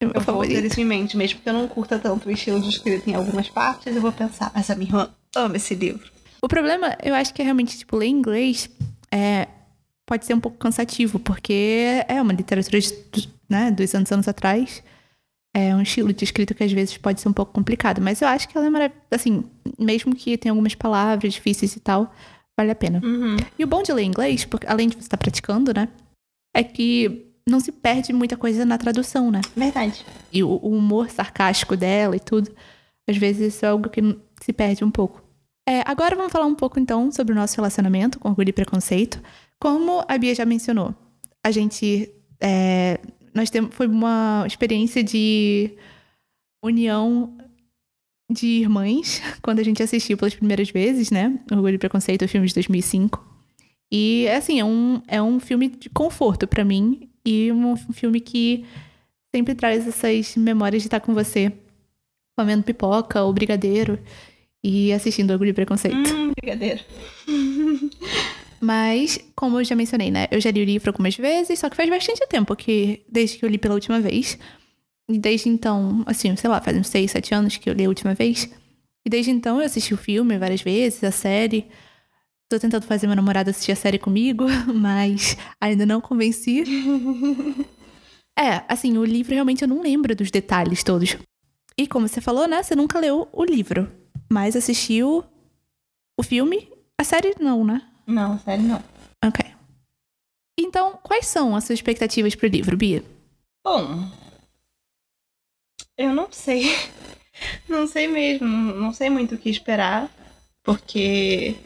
É 0.00 0.04
eu 0.04 0.20
vou 0.20 0.46
ter 0.46 0.64
isso 0.64 0.80
em 0.80 0.84
mente, 0.84 1.16
mesmo 1.16 1.40
que 1.40 1.48
eu 1.48 1.52
não 1.52 1.66
curta 1.66 1.98
tanto 1.98 2.28
o 2.28 2.32
estilo 2.32 2.60
de 2.60 2.68
escrita 2.68 3.08
em 3.08 3.14
algumas 3.14 3.48
partes, 3.48 3.94
eu 3.94 4.02
vou 4.02 4.12
pensar, 4.12 4.50
mas 4.52 4.68
a 4.68 4.74
minha 4.74 4.90
irmã 4.90 5.10
ama 5.34 5.56
esse 5.56 5.74
livro. 5.74 6.10
O 6.42 6.48
problema, 6.48 6.96
eu 7.02 7.14
acho 7.14 7.32
que 7.32 7.40
é 7.40 7.44
realmente, 7.44 7.78
tipo, 7.78 7.96
ler 7.96 8.08
inglês 8.08 8.68
é, 9.10 9.46
pode 10.04 10.26
ser 10.26 10.34
um 10.34 10.40
pouco 10.40 10.58
cansativo, 10.58 11.18
porque 11.18 12.04
é 12.08 12.20
uma 12.20 12.32
literatura 12.32 12.80
de, 12.80 13.28
né, 13.48 13.70
dos 13.70 13.94
anos, 13.94 14.10
anos 14.10 14.28
atrás 14.28 14.82
é 15.54 15.74
um 15.74 15.82
estilo 15.82 16.12
de 16.12 16.24
escrita 16.24 16.54
que 16.54 16.64
às 16.64 16.72
vezes 16.72 16.96
pode 16.96 17.20
ser 17.20 17.28
um 17.28 17.32
pouco 17.32 17.52
complicado, 17.52 18.00
mas 18.00 18.22
eu 18.22 18.28
acho 18.28 18.48
que 18.48 18.56
ela 18.56 18.66
é 18.66 18.70
maravilhosa. 18.70 19.02
Assim, 19.10 19.44
mesmo 19.78 20.14
que 20.14 20.38
tenha 20.38 20.52
algumas 20.52 20.74
palavras 20.74 21.34
difíceis 21.34 21.76
e 21.76 21.80
tal, 21.80 22.12
vale 22.56 22.70
a 22.70 22.74
pena. 22.74 23.00
Uhum. 23.04 23.36
E 23.58 23.64
o 23.64 23.66
bom 23.66 23.82
de 23.82 23.92
ler 23.92 24.04
inglês, 24.04 24.44
porque 24.44 24.66
além 24.66 24.88
de 24.88 24.96
você 24.96 25.02
estar 25.02 25.18
praticando, 25.18 25.72
né, 25.74 25.88
é 26.56 26.64
que 26.64 27.26
não 27.46 27.60
se 27.60 27.70
perde 27.70 28.12
muita 28.12 28.36
coisa 28.36 28.64
na 28.64 28.78
tradução, 28.78 29.30
né? 29.30 29.40
Verdade. 29.54 30.04
E 30.32 30.42
o, 30.42 30.48
o 30.48 30.70
humor 30.70 31.10
sarcástico 31.10 31.76
dela 31.76 32.16
e 32.16 32.20
tudo, 32.20 32.50
às 33.08 33.16
vezes 33.16 33.54
isso 33.54 33.66
é 33.66 33.68
algo 33.68 33.90
que 33.90 34.00
se 34.40 34.52
perde 34.52 34.84
um 34.84 34.90
pouco. 34.90 35.21
É, 35.68 35.82
agora 35.86 36.16
vamos 36.16 36.32
falar 36.32 36.46
um 36.46 36.54
pouco 36.54 36.80
então 36.80 37.10
sobre 37.12 37.32
o 37.32 37.36
nosso 37.36 37.56
relacionamento 37.56 38.18
com 38.18 38.28
orgulho 38.28 38.50
e 38.50 38.52
preconceito. 38.52 39.22
Como 39.60 40.04
a 40.08 40.18
Bia 40.18 40.34
já 40.34 40.44
mencionou, 40.44 40.94
a 41.44 41.50
gente 41.50 42.12
é, 42.40 42.98
nós 43.34 43.48
temos 43.50 43.74
foi 43.74 43.86
uma 43.86 44.44
experiência 44.46 45.02
de 45.02 45.76
união 46.62 47.36
de 48.30 48.46
irmãs 48.46 49.22
quando 49.40 49.60
a 49.60 49.62
gente 49.62 49.82
assistiu 49.82 50.16
pelas 50.16 50.34
primeiras 50.34 50.70
vezes, 50.70 51.10
né? 51.10 51.38
Orgulho 51.50 51.74
e 51.74 51.78
Preconceito, 51.78 52.24
o 52.24 52.28
filme 52.28 52.46
de 52.46 52.54
2005. 52.54 53.32
E, 53.90 54.26
assim, 54.30 54.58
é 54.58 54.64
um, 54.64 55.02
é 55.06 55.22
um 55.22 55.38
filme 55.38 55.68
de 55.68 55.90
conforto 55.90 56.46
para 56.46 56.64
mim 56.64 57.10
e 57.24 57.52
um 57.52 57.76
filme 57.76 58.20
que 58.20 58.64
sempre 59.34 59.54
traz 59.54 59.86
essas 59.86 60.34
memórias 60.34 60.82
de 60.82 60.88
estar 60.88 61.00
com 61.00 61.12
você, 61.12 61.52
comendo 62.36 62.62
pipoca 62.62 63.22
ou 63.22 63.32
brigadeiro 63.32 63.98
e 64.62 64.92
assistindo 64.92 65.32
Orgulho 65.32 65.50
e 65.50 65.54
Preconceito. 65.54 65.96
Hum, 65.96 66.32
brigadeiro. 66.40 66.80
Mas, 68.60 69.18
como 69.34 69.58
eu 69.58 69.64
já 69.64 69.74
mencionei, 69.74 70.10
né? 70.10 70.28
Eu 70.30 70.40
já 70.40 70.50
li 70.52 70.62
o 70.62 70.64
livro 70.64 70.90
algumas 70.90 71.16
vezes, 71.16 71.58
só 71.58 71.68
que 71.68 71.74
faz 71.74 71.90
bastante 71.90 72.24
tempo 72.28 72.54
que 72.54 73.02
desde 73.10 73.36
que 73.36 73.44
eu 73.44 73.48
li 73.48 73.58
pela 73.58 73.74
última 73.74 74.00
vez. 74.00 74.38
E 75.08 75.18
desde 75.18 75.48
então, 75.48 76.04
assim, 76.06 76.34
sei 76.36 76.48
lá, 76.48 76.60
faz 76.60 76.76
uns 76.76 76.86
6, 76.86 77.10
7 77.10 77.34
anos 77.34 77.56
que 77.56 77.68
eu 77.68 77.74
li 77.74 77.84
a 77.84 77.88
última 77.88 78.14
vez. 78.14 78.48
E 79.04 79.10
desde 79.10 79.32
então 79.32 79.58
eu 79.58 79.66
assisti 79.66 79.92
o 79.92 79.96
filme 79.96 80.38
várias 80.38 80.62
vezes, 80.62 81.02
a 81.02 81.10
série. 81.10 81.66
Tô 82.48 82.56
tentando 82.58 82.86
fazer 82.86 83.08
meu 83.08 83.16
namorado 83.16 83.50
assistir 83.50 83.72
a 83.72 83.76
série 83.76 83.98
comigo, 83.98 84.44
mas 84.72 85.36
ainda 85.60 85.84
não 85.84 86.00
convenci. 86.00 86.62
é, 88.38 88.62
assim, 88.68 88.96
o 88.96 89.04
livro 89.04 89.34
realmente 89.34 89.62
eu 89.62 89.68
não 89.68 89.82
lembro 89.82 90.14
dos 90.14 90.30
detalhes 90.30 90.84
todos. 90.84 91.16
E 91.76 91.88
como 91.88 92.06
você 92.06 92.20
falou, 92.20 92.46
né? 92.46 92.62
Você 92.62 92.76
nunca 92.76 93.00
leu 93.00 93.28
o 93.32 93.44
livro, 93.44 93.90
mas 94.32 94.56
assistiu 94.56 95.22
o 96.18 96.22
filme. 96.22 96.72
A 96.98 97.04
série 97.04 97.34
não, 97.38 97.64
né? 97.64 97.82
Não, 98.06 98.38
série 98.38 98.62
não. 98.62 98.82
Ok. 99.22 99.44
Então, 100.58 100.98
quais 101.02 101.26
são 101.26 101.54
as 101.54 101.64
suas 101.64 101.78
expectativas 101.78 102.34
pro 102.34 102.48
livro, 102.48 102.76
Bia? 102.76 103.04
Bom, 103.62 104.08
eu 105.98 106.14
não 106.14 106.32
sei. 106.32 106.64
Não 107.68 107.88
sei 107.88 108.06
mesmo. 108.06 108.46
Não 108.46 108.92
sei 108.92 109.10
muito 109.10 109.34
o 109.34 109.38
que 109.38 109.50
esperar. 109.50 110.08
Porque 110.62 111.56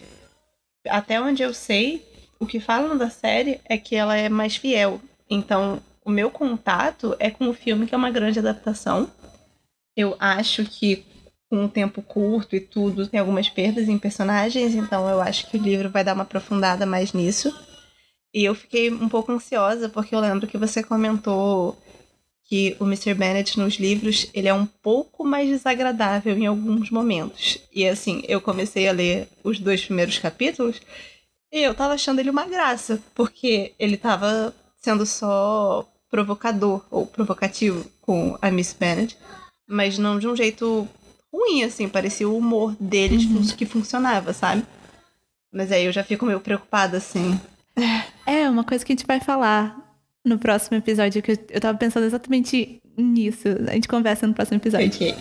até 0.89 1.21
onde 1.21 1.43
eu 1.43 1.53
sei, 1.53 2.03
o 2.39 2.47
que 2.47 2.61
falam 2.61 2.97
da 2.97 3.11
série 3.11 3.61
é 3.65 3.77
que 3.77 3.95
ela 3.95 4.17
é 4.17 4.29
mais 4.29 4.57
fiel. 4.57 5.01
Então, 5.29 5.83
o 6.03 6.11
meu 6.11 6.31
contato 6.31 7.15
é 7.19 7.31
com 7.31 7.49
o 7.49 7.53
filme, 7.53 7.87
que 7.87 7.95
é 7.95 7.99
uma 7.99 8.11
grande 8.11 8.39
adaptação. 8.39 9.11
Eu 9.95 10.17
acho 10.19 10.65
que 10.65 11.05
com 11.49 11.65
um 11.65 11.69
tempo 11.69 12.03
curto 12.03 12.57
e 12.57 12.61
tudo, 12.61 13.07
tem 13.07 13.21
algumas 13.21 13.49
perdas 13.49 13.89
em 13.89 13.99
personagens, 13.99 14.75
então 14.75 15.09
eu 15.09 15.21
acho 15.21 15.49
que 15.49 15.57
o 15.57 15.63
livro 15.63 15.91
vai 15.91 16.03
dar 16.03 16.15
uma 16.15 16.25
aprofundada 16.25 16.85
mais 16.85 17.13
nisso. 17.13 17.55
E 18.35 18.45
eu 18.45 18.55
fiquei 18.55 18.91
um 18.91 19.09
pouco 19.09 19.33
ansiosa, 19.33 19.89
porque 19.89 20.15
eu 20.15 20.21
lembro 20.21 20.47
que 20.47 20.59
você 20.59 20.83
comentou 20.83 21.77
que 22.49 22.77
o 22.79 22.85
Mr. 22.85 23.15
Bennet 23.15 23.59
nos 23.59 23.75
livros, 23.75 24.29
ele 24.33 24.49
é 24.49 24.55
um 24.55 24.67
pouco 24.67 25.25
mais 25.25 25.49
desagradável 25.49 26.37
em 26.37 26.47
alguns 26.47 26.91
momentos. 26.91 27.59
E 27.73 27.87
assim, 27.87 28.23
eu 28.29 28.41
comecei 28.41 28.89
a 28.89 28.93
ler 28.93 29.29
os 29.43 29.59
dois 29.59 29.85
primeiros 29.85 30.19
capítulos 30.19 30.81
e 31.53 31.63
eu 31.63 31.75
tava 31.75 31.95
achando 31.95 32.21
ele 32.21 32.31
uma 32.31 32.47
graça, 32.47 33.03
porque 33.15 33.73
ele 33.79 33.97
tava 33.97 34.55
sendo 34.77 35.05
só 35.05 35.89
provocador 36.09 36.85
ou 36.91 37.07
provocativo 37.07 37.85
com 38.01 38.39
a 38.41 38.51
Miss 38.51 38.77
Bennet, 38.79 39.17
mas 39.67 39.99
não 39.99 40.19
de 40.19 40.29
um 40.29 40.37
jeito 40.37 40.89
ruim, 41.33 41.63
assim, 41.65 41.89
parecia 41.89 42.29
o 42.29 42.37
humor 42.37 42.75
deles 42.81 43.25
Uhum. 43.25 43.47
que 43.57 43.67
funcionava, 43.67 44.33
sabe? 44.33 44.65
Mas 45.53 45.71
aí 45.73 45.85
eu 45.87 45.93
já 45.93 46.03
fico 46.05 46.27
meio 46.27 46.41
preocupada, 46.41 46.97
assim. 46.97 47.39
É, 48.27 48.49
uma 48.49 48.65
coisa 48.65 48.85
que 48.85 48.93
a 48.93 48.97
gente 48.97 49.07
vai 49.07 49.21
falar 49.21 49.77
no 50.25 50.39
próximo 50.39 50.77
episódio, 50.77 51.23
que 51.23 51.33
eu, 51.33 51.39
eu 51.51 51.61
tava 51.61 51.79
pensando 51.79 52.05
exatamente 52.05 52.81
nisso. 52.97 53.49
A 53.69 53.73
gente 53.75 53.89
conversa 53.89 54.27
no 54.27 54.35
próximo 54.35 54.57
episódio. 54.59 54.89
Ok. 54.89 55.15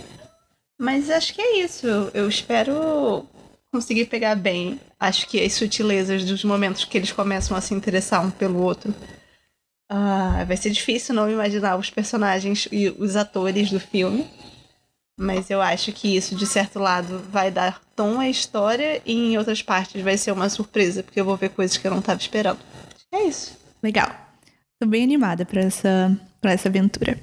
Mas 0.80 1.10
acho 1.10 1.34
que 1.34 1.42
é 1.42 1.60
isso. 1.64 1.86
Eu, 1.88 2.10
eu 2.14 2.28
espero 2.30 3.26
conseguir 3.72 4.06
pegar 4.06 4.36
bem. 4.36 4.80
Acho 5.00 5.28
que 5.28 5.42
as 5.42 5.54
sutilezas 5.54 6.26
dos 6.26 6.44
momentos 6.44 6.84
que 6.86 6.98
eles 6.98 7.12
começam 7.12 7.56
a 7.56 7.62
se 7.62 7.74
interessar 7.74 8.26
um 8.26 8.32
pelo 8.32 8.62
outro. 8.62 8.94
Ah, 9.90 10.44
vai 10.48 10.58
ser 10.58 10.72
difícil 10.72 11.14
não 11.14 11.30
imaginar 11.30 11.78
os 11.78 11.90
personagens 11.90 12.68
e 12.72 12.90
os 12.90 13.16
atores 13.16 13.70
do 13.70 13.80
filme. 13.80 14.26
Mas 15.18 15.50
eu 15.50 15.62
acho 15.62 15.94
que 15.94 16.16
isso, 16.16 16.36
de 16.36 16.46
certo 16.46 16.78
lado, 16.78 17.20
vai 17.32 17.50
dar 17.50 17.82
tom 17.96 18.20
à 18.20 18.30
história 18.30 19.02
e 19.06 19.14
em 19.14 19.38
outras 19.38 19.62
partes 19.62 20.02
vai 20.02 20.18
ser 20.18 20.32
uma 20.32 20.50
surpresa, 20.50 21.04
porque 21.04 21.20
eu 21.20 21.26
vou 21.26 21.38
ver 21.38 21.50
coisas 21.50 21.78
que 21.78 21.88
eu 21.88 21.92
não 21.92 22.00
estava 22.00 22.20
esperando. 22.20 22.60
É 23.12 23.24
isso. 23.24 23.58
Legal. 23.82 24.10
Tô 24.80 24.88
bem 24.88 25.04
animada 25.04 25.46
pra 25.46 25.62
essa, 25.62 26.20
pra 26.42 26.52
essa 26.52 26.68
aventura. 26.68 27.18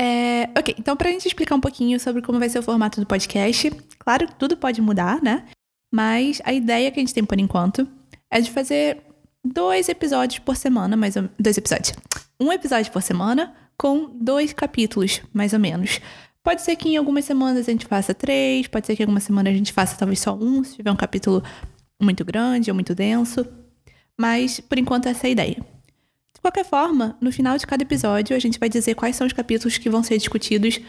É, 0.00 0.50
ok, 0.58 0.74
então 0.76 0.96
pra 0.96 1.10
gente 1.10 1.28
explicar 1.28 1.54
um 1.54 1.60
pouquinho 1.60 2.00
sobre 2.00 2.20
como 2.20 2.40
vai 2.40 2.48
ser 2.48 2.58
o 2.58 2.62
formato 2.62 3.00
do 3.00 3.06
podcast, 3.06 3.70
claro 3.98 4.26
que 4.26 4.34
tudo 4.34 4.56
pode 4.56 4.80
mudar, 4.82 5.22
né? 5.22 5.46
Mas 5.92 6.42
a 6.44 6.52
ideia 6.52 6.90
que 6.90 6.98
a 6.98 7.02
gente 7.02 7.14
tem 7.14 7.24
por 7.24 7.38
enquanto 7.38 7.86
é 8.28 8.40
de 8.40 8.50
fazer 8.50 9.00
dois 9.44 9.88
episódios 9.88 10.40
por 10.40 10.56
semana, 10.56 10.96
mais 10.96 11.14
ou 11.14 11.28
dois 11.38 11.56
episódios. 11.56 11.92
Um 12.40 12.52
episódio 12.52 12.90
por 12.90 13.02
semana 13.02 13.54
com 13.76 14.10
dois 14.20 14.52
capítulos, 14.52 15.22
mais 15.32 15.52
ou 15.52 15.60
menos. 15.60 16.00
Pode 16.44 16.60
ser 16.60 16.76
que 16.76 16.90
em 16.90 16.96
algumas 16.98 17.24
semanas 17.24 17.66
a 17.66 17.72
gente 17.72 17.86
faça 17.86 18.12
três, 18.12 18.68
pode 18.68 18.86
ser 18.86 18.94
que 18.94 19.02
em 19.02 19.06
algumas 19.06 19.24
semanas 19.24 19.54
a 19.54 19.56
gente 19.56 19.72
faça 19.72 19.96
talvez 19.96 20.20
só 20.20 20.34
um, 20.34 20.62
se 20.62 20.76
tiver 20.76 20.92
um 20.92 20.96
capítulo 20.96 21.42
muito 22.00 22.22
grande 22.22 22.70
ou 22.70 22.74
muito 22.74 22.94
denso. 22.94 23.46
Mas, 24.16 24.60
por 24.60 24.78
enquanto, 24.78 25.06
essa 25.06 25.26
é 25.26 25.28
a 25.28 25.30
ideia. 25.30 25.56
De 26.34 26.40
qualquer 26.42 26.66
forma, 26.66 27.16
no 27.18 27.32
final 27.32 27.56
de 27.56 27.66
cada 27.66 27.82
episódio, 27.82 28.36
a 28.36 28.38
gente 28.38 28.60
vai 28.60 28.68
dizer 28.68 28.94
quais 28.94 29.16
são 29.16 29.26
os 29.26 29.32
capítulos 29.32 29.78
que 29.78 29.88
vão 29.88 30.02
ser 30.02 30.18
discutidos 30.18 30.80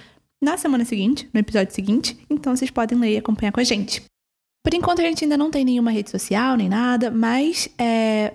na 0.41 0.57
semana 0.57 0.83
seguinte, 0.83 1.29
no 1.33 1.39
episódio 1.39 1.73
seguinte, 1.73 2.17
então 2.29 2.53
vocês 2.53 2.69
podem 2.69 2.99
ler 2.99 3.13
e 3.13 3.17
acompanhar 3.17 3.53
com 3.53 3.61
a 3.61 3.63
gente. 3.63 4.03
Por 4.61 4.73
enquanto, 4.73 4.99
a 4.99 5.03
gente 5.03 5.23
ainda 5.23 5.37
não 5.37 5.49
tem 5.49 5.63
nenhuma 5.63 5.89
rede 5.89 6.09
social 6.09 6.57
nem 6.57 6.67
nada, 6.67 7.09
mas 7.09 7.69
é, 7.77 8.33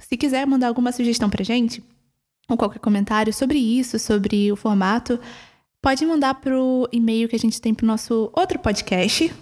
se 0.00 0.16
quiser 0.16 0.44
mandar 0.44 0.66
alguma 0.66 0.90
sugestão 0.90 1.30
pra 1.30 1.44
gente, 1.44 1.84
ou 2.48 2.56
qualquer 2.56 2.80
comentário 2.80 3.32
sobre 3.32 3.58
isso, 3.58 3.98
sobre 3.98 4.50
o 4.50 4.56
formato, 4.56 5.20
pode 5.82 6.04
mandar 6.04 6.34
pro 6.34 6.86
e-mail 6.92 7.26
que 7.28 7.36
a 7.36 7.38
gente 7.38 7.58
tem 7.60 7.72
pro 7.74 7.86
nosso 7.86 8.32
outro 8.34 8.58
podcast, 8.58 9.32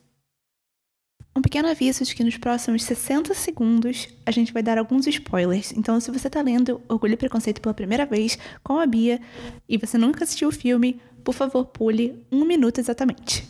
Um 1.37 1.43
pequeno 1.43 1.69
aviso 1.69 2.03
de 2.03 2.15
que 2.15 2.25
nos 2.25 2.39
próximos 2.39 2.83
60 2.85 3.35
segundos 3.35 4.09
a 4.25 4.31
gente 4.31 4.55
vai 4.55 4.63
dar 4.63 4.79
alguns 4.79 5.07
spoilers. 5.07 5.71
Então, 5.73 6.01
se 6.01 6.11
você 6.11 6.31
tá 6.31 6.41
lendo 6.41 6.81
Orgulho 6.89 7.13
e 7.13 7.17
Preconceito 7.17 7.61
pela 7.61 7.75
primeira 7.75 8.07
vez 8.07 8.39
com 8.65 8.81
a 8.81 8.87
Bia 8.87 9.21
e 9.69 9.77
você 9.77 9.99
nunca 9.99 10.25
assistiu 10.25 10.49
o 10.49 10.53
filme, 10.53 10.99
por 11.23 11.35
favor, 11.35 11.67
pule 11.67 12.25
um 12.33 12.47
minuto 12.47 12.79
exatamente. 12.79 13.47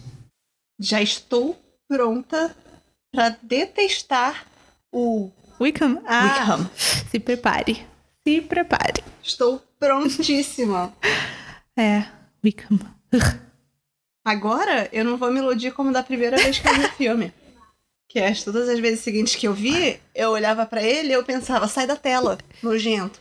Já 0.80 1.00
estou 1.00 1.56
pronta 1.86 2.56
para 3.12 3.38
detestar 3.40 4.44
o 4.90 5.30
Wickham, 5.60 6.02
ah, 6.06 6.24
Wickham. 6.24 6.70
se 7.08 7.20
prepare. 7.20 7.86
Se 8.26 8.40
prepare. 8.40 9.04
Estou 9.22 9.62
prontíssima. 9.78 10.92
É, 11.78 12.06
Wickham. 12.42 12.78
Agora 14.24 14.88
eu 14.94 15.04
não 15.04 15.18
vou 15.18 15.30
me 15.30 15.40
iludir 15.40 15.72
como 15.72 15.92
da 15.92 16.02
primeira 16.02 16.38
vez 16.38 16.58
que 16.58 16.66
eu 16.66 16.74
vi 16.74 16.84
o 16.86 16.92
filme. 16.92 17.34
Que 18.08 18.20
as 18.20 18.42
todas 18.42 18.68
as 18.68 18.78
vezes 18.78 19.00
seguintes 19.00 19.34
que 19.34 19.46
eu 19.48 19.52
vi, 19.54 19.98
eu 20.14 20.30
olhava 20.30 20.64
pra 20.64 20.82
ele 20.82 21.08
e 21.08 21.12
eu 21.12 21.24
pensava, 21.24 21.66
sai 21.68 21.86
da 21.86 21.96
tela, 21.96 22.38
nojento. 22.62 23.18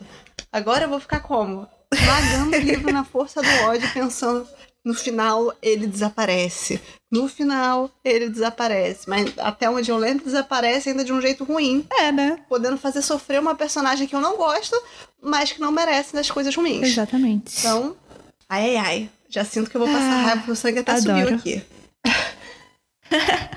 Agora 0.52 0.84
eu 0.84 0.88
vou 0.88 1.00
ficar 1.00 1.20
como? 1.20 1.66
Vagando 1.92 2.56
o 2.56 2.60
livro 2.60 2.92
na 2.92 3.04
força 3.04 3.42
do 3.42 3.48
ódio, 3.64 3.88
pensando, 3.92 4.46
no 4.84 4.94
final 4.94 5.52
ele 5.60 5.86
desaparece. 5.86 6.80
No 7.10 7.28
final 7.28 7.90
ele 8.04 8.28
desaparece. 8.28 9.08
Mas 9.08 9.32
até 9.38 9.68
onde 9.68 9.90
eu 9.90 9.96
lembro, 9.96 10.24
desaparece 10.24 10.88
ainda 10.90 11.04
de 11.04 11.12
um 11.12 11.20
jeito 11.20 11.42
ruim. 11.44 11.84
É, 11.90 12.12
né? 12.12 12.38
Podendo 12.48 12.78
fazer 12.78 13.02
sofrer 13.02 13.40
uma 13.40 13.54
personagem 13.56 14.06
que 14.06 14.14
eu 14.14 14.20
não 14.20 14.36
gosto, 14.36 14.80
mas 15.22 15.50
que 15.52 15.60
não 15.60 15.72
merece 15.72 16.14
das 16.14 16.30
coisas 16.30 16.54
ruins. 16.54 16.86
Exatamente. 16.88 17.58
Então, 17.58 17.96
ai 18.48 18.76
ai 18.76 18.76
ai. 18.76 19.10
Já 19.28 19.44
sinto 19.44 19.68
que 19.68 19.76
eu 19.76 19.80
vou 19.80 19.88
passar 19.88 20.12
Ah, 20.12 20.22
raiva, 20.22 20.36
porque 20.38 20.52
o 20.52 20.56
sangue 20.56 20.78
até 20.78 20.92
adoro. 20.92 21.20
subiu 21.20 21.36
aqui. 21.36 21.64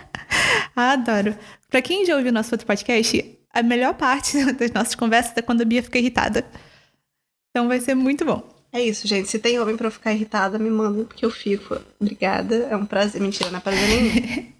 Ah, 0.79 0.93
adoro. 0.93 1.37
Pra 1.67 1.81
quem 1.81 2.05
já 2.05 2.15
ouviu 2.15 2.31
nosso 2.31 2.53
outro 2.53 2.65
podcast, 2.65 3.37
a 3.53 3.61
melhor 3.61 3.95
parte 3.95 4.37
das 4.55 4.71
nossas 4.71 4.95
conversas 4.95 5.33
é 5.35 5.41
quando 5.41 5.61
a 5.61 5.65
Bia 5.65 5.83
fica 5.83 5.99
irritada. 5.99 6.45
Então 7.49 7.67
vai 7.67 7.81
ser 7.81 7.95
muito 7.95 8.23
bom. 8.23 8.47
É 8.71 8.81
isso, 8.81 9.05
gente. 9.05 9.27
Se 9.27 9.39
tem 9.39 9.59
homem 9.59 9.75
pra 9.75 9.87
eu 9.87 9.91
ficar 9.91 10.13
irritada, 10.13 10.57
me 10.57 10.69
manda, 10.69 11.03
porque 11.03 11.25
eu 11.25 11.31
fico. 11.31 11.77
Obrigada. 11.99 12.55
É 12.69 12.77
um 12.77 12.85
prazer. 12.85 13.19
Mentira, 13.19 13.49
não 13.49 13.57
é 13.57 13.61
prazer 13.61 13.87
nenhum. 13.87 14.59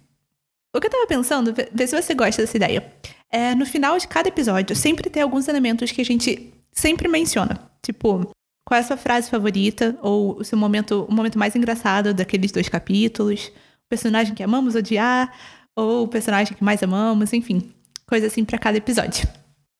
O 0.72 0.80
que 0.80 0.86
eu 0.86 0.90
tava 0.90 1.04
pensando, 1.04 1.52
vê 1.52 1.84
se 1.84 2.00
você 2.00 2.14
gosta 2.14 2.42
dessa 2.42 2.56
ideia. 2.56 2.92
É, 3.28 3.56
no 3.56 3.66
final 3.66 3.98
de 3.98 4.06
cada 4.06 4.28
episódio, 4.28 4.76
sempre 4.76 5.10
tem 5.10 5.20
alguns 5.20 5.48
elementos 5.48 5.90
que 5.90 6.00
a 6.00 6.04
gente 6.04 6.54
sempre 6.70 7.08
menciona. 7.08 7.58
Tipo, 7.82 8.30
qual 8.64 8.78
é 8.78 8.80
a 8.80 8.86
sua 8.86 8.96
frase 8.96 9.28
favorita 9.28 9.98
ou 10.00 10.38
o 10.38 10.44
seu 10.44 10.56
momento, 10.56 11.06
o 11.08 11.12
momento 11.12 11.36
mais 11.36 11.56
engraçado 11.56 12.14
daqueles 12.14 12.52
dois 12.52 12.68
capítulos, 12.68 13.48
o 13.84 13.88
personagem 13.88 14.32
que 14.32 14.44
amamos 14.44 14.76
odiar 14.76 15.34
ou 15.80 16.04
o 16.04 16.08
personagem 16.08 16.56
que 16.56 16.64
mais 16.64 16.82
amamos, 16.82 17.32
enfim, 17.32 17.72
coisa 18.06 18.26
assim 18.26 18.44
para 18.44 18.58
cada 18.58 18.78
episódio. 18.78 19.28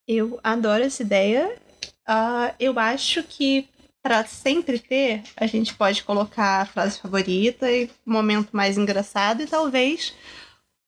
Eu 0.07 0.41
adoro 0.43 0.83
essa 0.83 1.03
ideia. 1.03 1.53
Uh, 2.09 2.53
eu 2.59 2.79
acho 2.79 3.23
que 3.23 3.69
para 4.03 4.25
sempre 4.25 4.79
ter, 4.79 5.23
a 5.37 5.47
gente 5.47 5.75
pode 5.75 6.03
colocar 6.03 6.63
a 6.63 6.67
frase 6.67 6.99
favorita 6.99 7.71
e 7.71 7.91
momento 8.05 8.49
mais 8.53 8.79
engraçado 8.79 9.43
e 9.43 9.47
talvez 9.47 10.15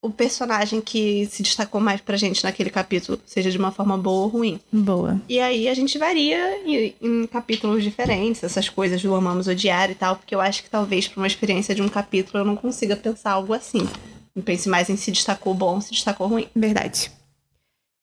o 0.02 0.11
personagem 0.11 0.81
que 0.81 1.26
se 1.26 1.45
destacou 1.45 1.81
mais 1.81 2.00
pra 2.00 2.16
gente 2.16 2.42
naquele 2.42 2.71
capítulo 2.71 3.21
seja 3.25 3.50
de 3.50 3.57
uma 3.57 3.71
forma 3.71 3.97
boa 3.97 4.25
ou 4.25 4.28
ruim. 4.28 4.61
Boa. 4.73 5.21
E 5.28 5.38
aí 5.38 5.69
a 5.69 5.75
gente 5.75 5.97
varia 5.97 6.59
em, 6.66 6.95
em 7.00 7.26
capítulos 7.28 7.85
diferentes, 7.85 8.42
essas 8.42 8.69
coisas 8.69 9.00
do 9.00 9.14
amamos 9.14 9.47
odiar 9.47 9.90
e 9.90 9.95
tal, 9.95 10.16
porque 10.16 10.35
eu 10.35 10.40
acho 10.40 10.64
que 10.64 10.71
talvez 10.71 11.07
para 11.07 11.21
uma 11.21 11.26
experiência 11.26 11.73
de 11.73 11.83
um 11.83 11.88
capítulo 11.88 12.40
eu 12.40 12.45
não 12.45 12.57
consiga 12.57 12.97
pensar 12.97 13.33
algo 13.33 13.54
assim. 13.54 13.87
Eu 14.35 14.43
pense 14.43 14.69
mais 14.69 14.89
em 14.89 14.97
se 14.97 15.11
destacou 15.11 15.55
bom, 15.55 15.81
se 15.81 15.91
destacou 15.91 16.27
ruim. 16.27 16.49
Verdade. 16.55 17.11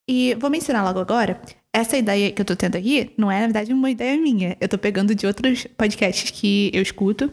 E 0.08 0.36
vou 0.36 0.50
mencionar 0.50 0.84
logo 0.84 1.00
agora 1.00 1.40
essa 1.72 1.98
ideia 1.98 2.32
que 2.32 2.42
eu 2.42 2.46
tô 2.46 2.56
tendo 2.56 2.76
aqui 2.76 3.12
não 3.18 3.32
é, 3.32 3.40
na 3.40 3.46
verdade, 3.46 3.74
uma 3.74 3.92
ideia 3.92 4.20
minha. 4.20 4.58
Eu 4.60 4.68
tô 4.68 4.78
pegando 4.78 5.14
de 5.14 5.28
outros 5.28 5.68
podcasts 5.78 6.32
que 6.32 6.72
eu 6.74 6.82
escuto. 6.82 7.32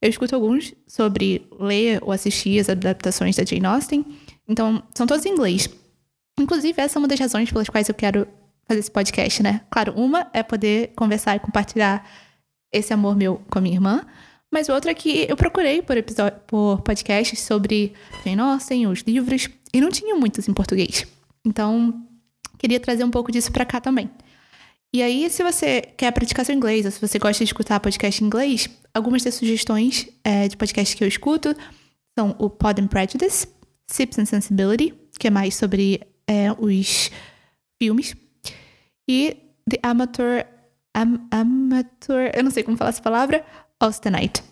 Eu 0.00 0.10
escuto 0.10 0.34
alguns 0.34 0.74
sobre 0.86 1.46
ler 1.58 1.98
ou 2.02 2.12
assistir 2.12 2.58
as 2.58 2.68
adaptações 2.68 3.36
da 3.36 3.44
Jane 3.44 3.66
Austen. 3.66 4.04
Então, 4.48 4.82
são 4.94 5.06
todos 5.06 5.24
em 5.24 5.30
inglês. 5.30 5.68
Inclusive, 6.38 6.80
essa 6.80 6.98
é 6.98 7.00
uma 7.00 7.08
das 7.08 7.20
razões 7.20 7.50
pelas 7.50 7.68
quais 7.68 7.88
eu 7.88 7.94
quero 7.94 8.26
fazer 8.66 8.80
esse 8.80 8.90
podcast, 8.90 9.42
né? 9.42 9.60
Claro, 9.70 9.92
uma 9.94 10.26
é 10.32 10.42
poder 10.42 10.92
conversar 10.96 11.36
e 11.36 11.40
compartilhar 11.40 12.06
esse 12.72 12.92
amor 12.92 13.16
meu 13.16 13.40
com 13.50 13.58
a 13.58 13.62
minha 13.62 13.76
irmã. 13.76 14.04
Mas 14.54 14.68
outra 14.68 14.92
é 14.92 14.94
que 14.94 15.26
eu 15.28 15.36
procurei 15.36 15.82
por, 15.82 15.96
por 16.46 16.80
podcasts 16.82 17.40
sobre 17.40 17.92
Jane 18.24 18.40
Austen, 18.40 18.86
os 18.86 19.00
livros, 19.00 19.48
e 19.72 19.80
não 19.80 19.90
tinha 19.90 20.14
muitos 20.14 20.48
em 20.48 20.54
português. 20.54 21.04
Então, 21.44 22.06
queria 22.56 22.78
trazer 22.78 23.02
um 23.02 23.10
pouco 23.10 23.32
disso 23.32 23.50
para 23.50 23.64
cá 23.64 23.80
também. 23.80 24.08
E 24.92 25.02
aí, 25.02 25.28
se 25.28 25.42
você 25.42 25.82
quer 25.96 26.12
praticar 26.12 26.46
seu 26.46 26.54
inglês, 26.54 26.84
ou 26.84 26.92
se 26.92 27.00
você 27.00 27.18
gosta 27.18 27.44
de 27.44 27.48
escutar 27.48 27.80
podcast 27.80 28.22
em 28.22 28.28
inglês, 28.28 28.68
algumas 28.94 29.24
das 29.24 29.34
sugestões 29.34 30.06
é, 30.22 30.46
de 30.46 30.56
podcasts 30.56 30.94
que 30.94 31.02
eu 31.02 31.08
escuto 31.08 31.52
são 32.16 32.36
o 32.38 32.48
Pod 32.48 32.80
and 32.80 32.86
Prejudice, 32.86 33.48
Sips 33.88 34.20
and 34.20 34.26
Sensibility, 34.26 34.94
que 35.18 35.26
é 35.26 35.30
mais 35.30 35.56
sobre 35.56 36.00
é, 36.28 36.52
os 36.56 37.10
filmes, 37.82 38.14
e 39.10 39.36
The 39.68 39.80
Amateur, 39.82 40.46
am, 40.94 41.26
Amateur, 41.32 42.30
eu 42.32 42.44
não 42.44 42.52
sei 42.52 42.62
como 42.62 42.76
falar 42.76 42.90
essa 42.90 43.02
palavra, 43.02 43.44
Austenite, 43.84 44.42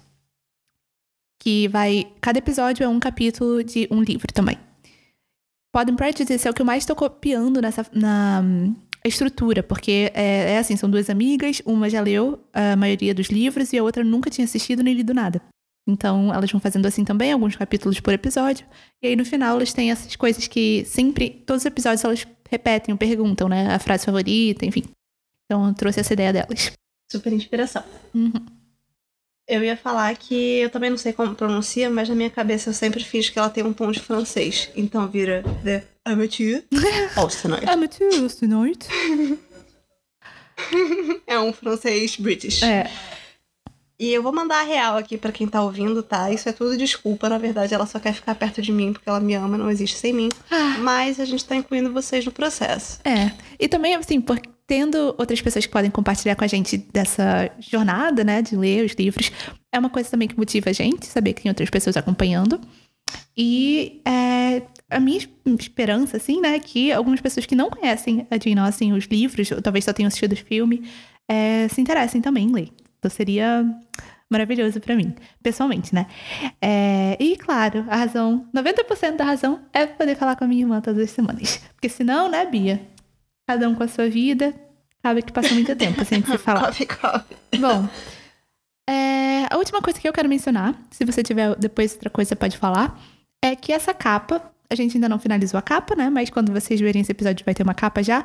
que 1.41 1.69
vai, 1.69 2.13
cada 2.21 2.39
episódio 2.39 2.85
é 2.85 2.89
um 2.89 3.01
capítulo 3.01 3.65
de 3.65 3.89
um 3.91 4.03
livro 4.03 4.33
também. 4.33 4.59
Pod 5.73 5.91
and 5.91 5.97
Prejudice 5.97 6.47
é 6.47 6.51
o 6.51 6.55
que 6.55 6.61
eu 6.61 6.67
mais 6.67 6.83
estou 6.83 6.95
copiando 6.95 7.61
nessa, 7.63 7.87
na 7.93 8.43
estrutura, 9.05 9.63
porque 9.63 10.13
é, 10.15 10.53
é, 10.53 10.59
assim, 10.59 10.77
são 10.77 10.91
duas 10.91 11.09
amigas, 11.09 11.63
uma 11.65 11.89
já 11.89 12.01
leu 12.01 12.45
a 12.53 12.77
maioria 12.77 13.15
dos 13.15 13.29
livros 13.29 13.73
e 13.73 13.79
a 13.79 13.83
outra 13.83 14.05
nunca 14.05 14.29
tinha 14.29 14.45
assistido 14.45 14.83
nem 14.83 14.95
lido 14.95 15.15
nada. 15.15 15.41
Então, 15.89 16.33
elas 16.33 16.53
vão 16.53 16.61
fazendo 16.61 16.87
assim 16.87 17.05
também, 17.05 17.33
alguns 17.33 17.57
capítulos 17.57 17.99
por 17.99 18.13
episódio. 18.13 18.67
E 19.03 19.09
aí, 19.09 19.17
no 19.17 19.25
final, 19.25 19.57
elas 19.57 19.73
têm 19.73 19.91
essas 19.91 20.15
coisas 20.15 20.47
que 20.47 20.85
sempre, 20.85 21.31
todos 21.31 21.63
os 21.63 21.67
episódios, 21.67 22.05
elas 22.05 22.27
repetem 22.49 22.93
ou 22.93 22.99
perguntam, 22.99 23.49
né? 23.49 23.75
A 23.75 23.79
frase 23.79 24.05
favorita, 24.05 24.65
enfim. 24.65 24.85
Então, 25.47 25.67
eu 25.67 25.75
trouxe 25.75 25.99
essa 25.99 26.13
ideia 26.13 26.33
delas. 26.33 26.73
Super 27.11 27.33
inspiração. 27.33 27.83
Uhum. 28.15 28.62
Eu 29.47 29.65
ia 29.65 29.77
falar 29.77 30.15
que 30.17 30.61
eu 30.61 30.71
também 30.71 30.91
não 30.91 30.97
sei 30.97 31.13
como 31.13 31.35
pronuncia, 31.35 31.91
mas 31.91 32.09
na 32.09 32.15
minha 32.15 32.31
cabeça 32.31 32.71
eu 32.71 32.75
sempre 32.75 33.03
fiz 33.03 33.29
que 33.29 33.39
ela 33.39 33.51
tem 33.51 33.65
um 33.65 33.73
tom 33.73 33.91
de 33.91 34.01
francês. 34.01 34.71
Então 34.77 35.09
vira 35.09 35.43
The 35.65 35.85
Amateur 36.05 36.63
Austenite. 37.17 37.69
Amateur 37.69 38.23
Austenite. 38.23 38.89
é 41.27 41.39
um 41.39 41.53
francês 41.53 42.17
british. 42.17 42.63
É. 42.63 42.91
E 43.99 44.13
eu 44.13 44.23
vou 44.23 44.33
mandar 44.33 44.61
a 44.61 44.65
real 44.65 44.97
aqui 44.97 45.17
para 45.17 45.31
quem 45.31 45.47
tá 45.47 45.63
ouvindo, 45.63 46.03
tá? 46.03 46.31
Isso 46.31 46.49
é 46.49 46.53
tudo 46.53 46.77
desculpa, 46.77 47.29
na 47.29 47.39
verdade 47.39 47.73
ela 47.73 47.87
só 47.87 48.01
quer 48.01 48.13
ficar 48.13 48.35
perto 48.35 48.61
de 48.61 48.73
mim 48.73 48.93
porque 48.93 49.09
ela 49.09 49.21
me 49.21 49.35
ama, 49.35 49.57
não 49.57 49.71
existe 49.71 49.97
sem 49.97 50.13
mim. 50.13 50.29
Ah. 50.51 50.77
Mas 50.81 51.21
a 51.21 51.25
gente 51.25 51.45
tá 51.45 51.55
incluindo 51.55 51.93
vocês 51.93 52.25
no 52.25 52.33
processo. 52.33 52.99
É. 53.05 53.31
E 53.61 53.69
também, 53.69 53.95
assim, 53.95 54.21
porque 54.21 54.49
tendo 54.67 55.15
outras 55.19 55.41
pessoas 55.41 55.67
que 55.67 55.73
podem 55.73 55.91
compartilhar 55.91 56.35
com 56.37 56.45
a 56.45 56.49
gente 56.49 56.79
dessa 56.93 57.51
jornada, 57.59 58.25
né, 58.25 58.43
de 58.43 58.57
ler 58.57 58.85
os 58.85 58.93
livros, 58.93 59.31
é 59.73 59.79
uma 59.79 59.91
coisa 59.91 60.11
também 60.11 60.29
que 60.29 60.37
motiva 60.37 60.71
a 60.71 60.73
gente, 60.73 61.07
saber 61.07 61.33
que 61.33 61.43
tem 61.43 61.51
outras 61.51 61.71
pessoas 61.71 61.97
acompanhando. 61.97 62.61
E 63.37 64.01
é, 64.07 64.63
a 64.91 65.01
minha 65.01 65.19
esperança, 65.59 66.17
assim, 66.17 66.41
né, 66.41 66.59
que 66.59 66.93
algumas 66.93 67.21
pessoas 67.21 67.47
que 67.47 67.55
não 67.55 67.71
conhecem 67.71 68.27
a 68.31 68.37
Jane 68.37 68.61
Austen, 68.61 68.93
os 68.93 69.05
livros, 69.05 69.51
ou 69.51 69.61
talvez 69.61 69.85
só 69.85 69.93
tenham 69.93 70.09
assistido 70.09 70.33
o 70.33 70.37
filme, 70.37 70.89
é, 71.29 71.69
se 71.69 71.81
interessem 71.81 72.21
também 72.21 72.49
em 72.49 72.53
ler. 72.53 72.69
Então 72.99 73.11
seria 73.11 73.65
maravilhoso 74.31 74.81
para 74.81 74.97
mim, 74.97 75.15
pessoalmente, 75.43 75.95
né? 75.95 76.07
É, 76.61 77.17
e 77.21 77.37
claro, 77.37 77.85
a 77.89 77.97
razão, 77.97 78.47
90% 78.55 79.17
da 79.17 79.25
razão 79.25 79.61
é 79.73 79.85
poder 79.87 80.17
falar 80.17 80.37
com 80.37 80.45
a 80.45 80.49
minha 80.49 80.63
irmã 80.63 80.81
todas 80.81 81.03
as 81.03 81.11
semanas. 81.11 81.61
Porque 81.75 81.89
senão, 81.89 82.31
né, 82.31 82.47
Bia? 82.47 82.81
Cada 83.53 83.69
um 83.69 83.75
com 83.75 83.83
a 83.83 83.89
sua 83.89 84.09
vida. 84.09 84.55
Acaba 84.99 85.21
que 85.21 85.33
passa 85.33 85.53
muito 85.53 85.75
tempo 85.77 86.05
sem 86.05 86.25
se 86.25 86.39
falar. 86.39 86.67
coffee, 86.67 86.87
coffee. 86.87 87.37
Bom, 87.59 87.89
é, 88.89 89.47
a 89.51 89.57
última 89.57 89.83
coisa 89.83 90.01
que 90.01 90.09
eu 90.09 90.13
quero 90.13 90.29
mencionar, 90.29 90.75
se 90.91 91.05
você 91.05 91.23
tiver 91.23 91.55
depois 91.57 91.93
outra 91.93 92.11
coisa 92.11 92.35
pode 92.35 92.57
falar, 92.57 92.99
é 93.43 93.55
que 93.55 93.73
essa 93.73 93.93
capa, 93.93 94.43
a 94.71 94.75
gente 94.75 94.97
ainda 94.97 95.09
não 95.09 95.19
finalizou 95.19 95.59
a 95.59 95.63
capa, 95.63 95.95
né? 95.95 96.09
Mas 96.09 96.31
quando 96.31 96.53
vocês 96.53 96.81
verem 96.81 97.03
esse 97.03 97.13
episódio 97.13 97.45
vai 97.45 97.55
ter 97.55 97.63
uma 97.63 97.75
capa 97.75 98.03
já. 98.03 98.25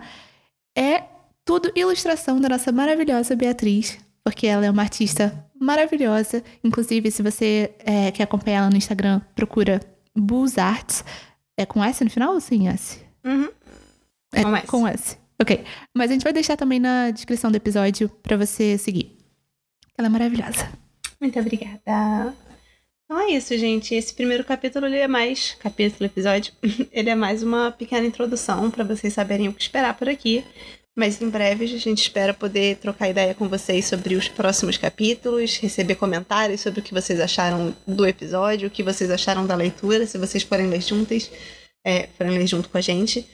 É 0.77 1.03
tudo 1.43 1.71
ilustração 1.75 2.39
da 2.39 2.49
nossa 2.49 2.71
maravilhosa 2.71 3.35
Beatriz, 3.35 3.97
porque 4.23 4.45
ela 4.45 4.65
é 4.65 4.71
uma 4.71 4.83
artista 4.83 5.45
maravilhosa. 5.59 6.43
Inclusive, 6.63 7.09
se 7.09 7.23
você 7.23 7.73
é, 7.79 8.11
quer 8.11 8.23
acompanhar 8.23 8.59
ela 8.59 8.69
no 8.69 8.77
Instagram, 8.77 9.21
procura 9.35 9.81
Bulls 10.15 10.57
Arts. 10.57 11.03
É 11.57 11.65
com 11.65 11.83
S 11.83 12.03
no 12.03 12.09
final 12.09 12.33
ou 12.33 12.39
sem 12.39 12.67
S? 12.67 12.99
Uhum. 13.25 13.49
É 14.33 14.43
com 14.43 14.55
S. 14.55 14.67
Com 14.67 14.87
S. 14.87 15.17
Ok. 15.41 15.63
Mas 15.95 16.09
a 16.09 16.13
gente 16.13 16.23
vai 16.23 16.33
deixar 16.33 16.57
também 16.57 16.79
na 16.79 17.11
descrição 17.11 17.51
do 17.51 17.55
episódio 17.55 18.09
para 18.09 18.37
você 18.37 18.77
seguir. 18.77 19.15
Ela 19.97 20.07
é 20.07 20.09
maravilhosa. 20.09 20.69
Muito 21.19 21.39
obrigada. 21.39 22.33
Então 23.05 23.19
é 23.21 23.31
isso, 23.31 23.57
gente. 23.57 23.95
Esse 23.95 24.13
primeiro 24.13 24.43
capítulo 24.43 24.85
ele 24.85 24.97
é 24.97 25.07
mais 25.07 25.55
capítulo, 25.59 26.05
episódio. 26.05 26.53
Ele 26.91 27.09
é 27.09 27.15
mais 27.15 27.41
uma 27.41 27.71
pequena 27.71 28.05
introdução 28.05 28.69
para 28.69 28.83
vocês 28.83 29.13
saberem 29.13 29.47
o 29.47 29.53
que 29.53 29.61
esperar 29.61 29.93
por 29.97 30.09
aqui. 30.09 30.43
Mas 30.93 31.21
em 31.21 31.29
breve 31.29 31.63
a 31.63 31.67
gente 31.67 32.01
espera 32.01 32.33
poder 32.33 32.77
trocar 32.77 33.07
ideia 33.07 33.33
com 33.33 33.47
vocês 33.47 33.85
sobre 33.85 34.15
os 34.15 34.27
próximos 34.27 34.77
capítulos, 34.77 35.57
receber 35.57 35.95
comentários 35.95 36.59
sobre 36.61 36.79
o 36.79 36.83
que 36.83 36.93
vocês 36.93 37.19
acharam 37.19 37.73
do 37.87 38.05
episódio, 38.05 38.67
o 38.67 38.71
que 38.71 38.83
vocês 38.83 39.09
acharam 39.09 39.45
da 39.45 39.55
leitura, 39.55 40.05
se 40.07 40.17
vocês 40.17 40.43
forem 40.43 40.67
ler 40.67 40.81
juntas, 40.81 41.31
é, 41.85 42.09
forem 42.17 42.37
ler 42.37 42.47
junto 42.47 42.67
com 42.67 42.77
a 42.77 42.81
gente. 42.81 43.25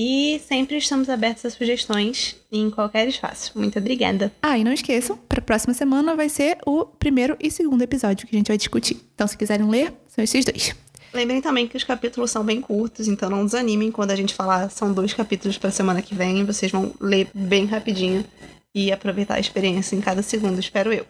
E 0.00 0.40
sempre 0.46 0.76
estamos 0.76 1.08
abertos 1.08 1.44
a 1.44 1.50
sugestões 1.50 2.36
em 2.52 2.70
qualquer 2.70 3.08
espaço. 3.08 3.50
Muito 3.58 3.80
obrigada. 3.80 4.32
Ah, 4.40 4.56
e 4.56 4.62
não 4.62 4.72
esqueçam, 4.72 5.16
para 5.28 5.40
a 5.40 5.42
próxima 5.42 5.74
semana 5.74 6.14
vai 6.14 6.28
ser 6.28 6.56
o 6.64 6.84
primeiro 6.84 7.36
e 7.40 7.50
segundo 7.50 7.82
episódio 7.82 8.24
que 8.24 8.36
a 8.36 8.38
gente 8.38 8.46
vai 8.46 8.56
discutir. 8.56 8.96
Então, 9.12 9.26
se 9.26 9.36
quiserem 9.36 9.68
ler, 9.68 9.92
são 10.06 10.22
esses 10.22 10.44
dois. 10.44 10.72
Lembrem 11.12 11.40
também 11.40 11.66
que 11.66 11.76
os 11.76 11.82
capítulos 11.82 12.30
são 12.30 12.44
bem 12.44 12.60
curtos, 12.60 13.08
então 13.08 13.28
não 13.28 13.44
desanimem 13.44 13.90
quando 13.90 14.12
a 14.12 14.16
gente 14.16 14.34
falar 14.34 14.70
são 14.70 14.92
dois 14.92 15.12
capítulos 15.14 15.58
para 15.58 15.72
semana 15.72 16.00
que 16.00 16.14
vem. 16.14 16.44
Vocês 16.44 16.70
vão 16.70 16.94
ler 17.00 17.28
bem 17.34 17.64
rapidinho 17.64 18.24
e 18.72 18.92
aproveitar 18.92 19.34
a 19.34 19.40
experiência 19.40 19.96
em 19.96 20.00
cada 20.00 20.22
segundo, 20.22 20.60
espero 20.60 20.92
eu. 20.92 21.04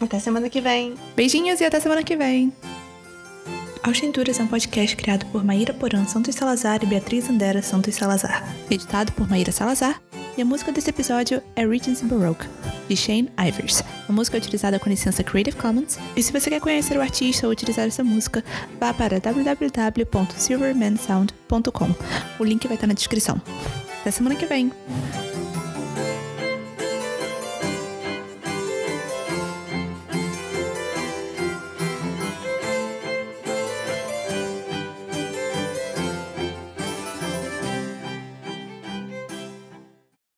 Até 0.00 0.18
semana 0.18 0.48
que 0.48 0.62
vem. 0.62 0.94
Beijinhos 1.14 1.60
e 1.60 1.64
até 1.66 1.78
semana 1.78 2.02
que 2.02 2.16
vem. 2.16 2.50
Austenturas 3.82 4.38
é 4.38 4.42
um 4.42 4.46
podcast 4.46 4.94
criado 4.94 5.24
por 5.26 5.42
Maíra 5.42 5.72
Porã 5.72 6.04
Santos 6.04 6.34
Salazar 6.34 6.80
e 6.82 6.86
Beatriz 6.86 7.30
Andera 7.30 7.62
Santos 7.62 7.94
Salazar, 7.94 8.46
editado 8.70 9.10
por 9.12 9.26
Maíra 9.28 9.50
Salazar, 9.50 10.02
e 10.36 10.42
a 10.42 10.44
música 10.44 10.70
desse 10.70 10.90
episódio 10.90 11.42
é 11.56 11.66
Regency 11.66 12.04
Baroque, 12.04 12.44
de 12.88 12.94
Shane 12.94 13.32
Ivers. 13.38 13.82
A 14.06 14.12
música 14.12 14.36
é 14.36 14.40
utilizada 14.40 14.78
com 14.78 14.90
licença 14.90 15.24
Creative 15.24 15.56
Commons, 15.56 15.98
e 16.14 16.22
se 16.22 16.30
você 16.30 16.50
quer 16.50 16.60
conhecer 16.60 16.98
o 16.98 17.00
artista 17.00 17.46
ou 17.46 17.52
utilizar 17.52 17.86
essa 17.86 18.04
música, 18.04 18.44
vá 18.78 18.92
para 18.92 19.18
www.silvermansound.com. 19.18 21.94
O 22.38 22.44
link 22.44 22.66
vai 22.66 22.74
estar 22.74 22.86
na 22.86 22.92
descrição. 22.92 23.40
Até 24.00 24.10
semana 24.10 24.36
que 24.36 24.44
vem! 24.44 24.70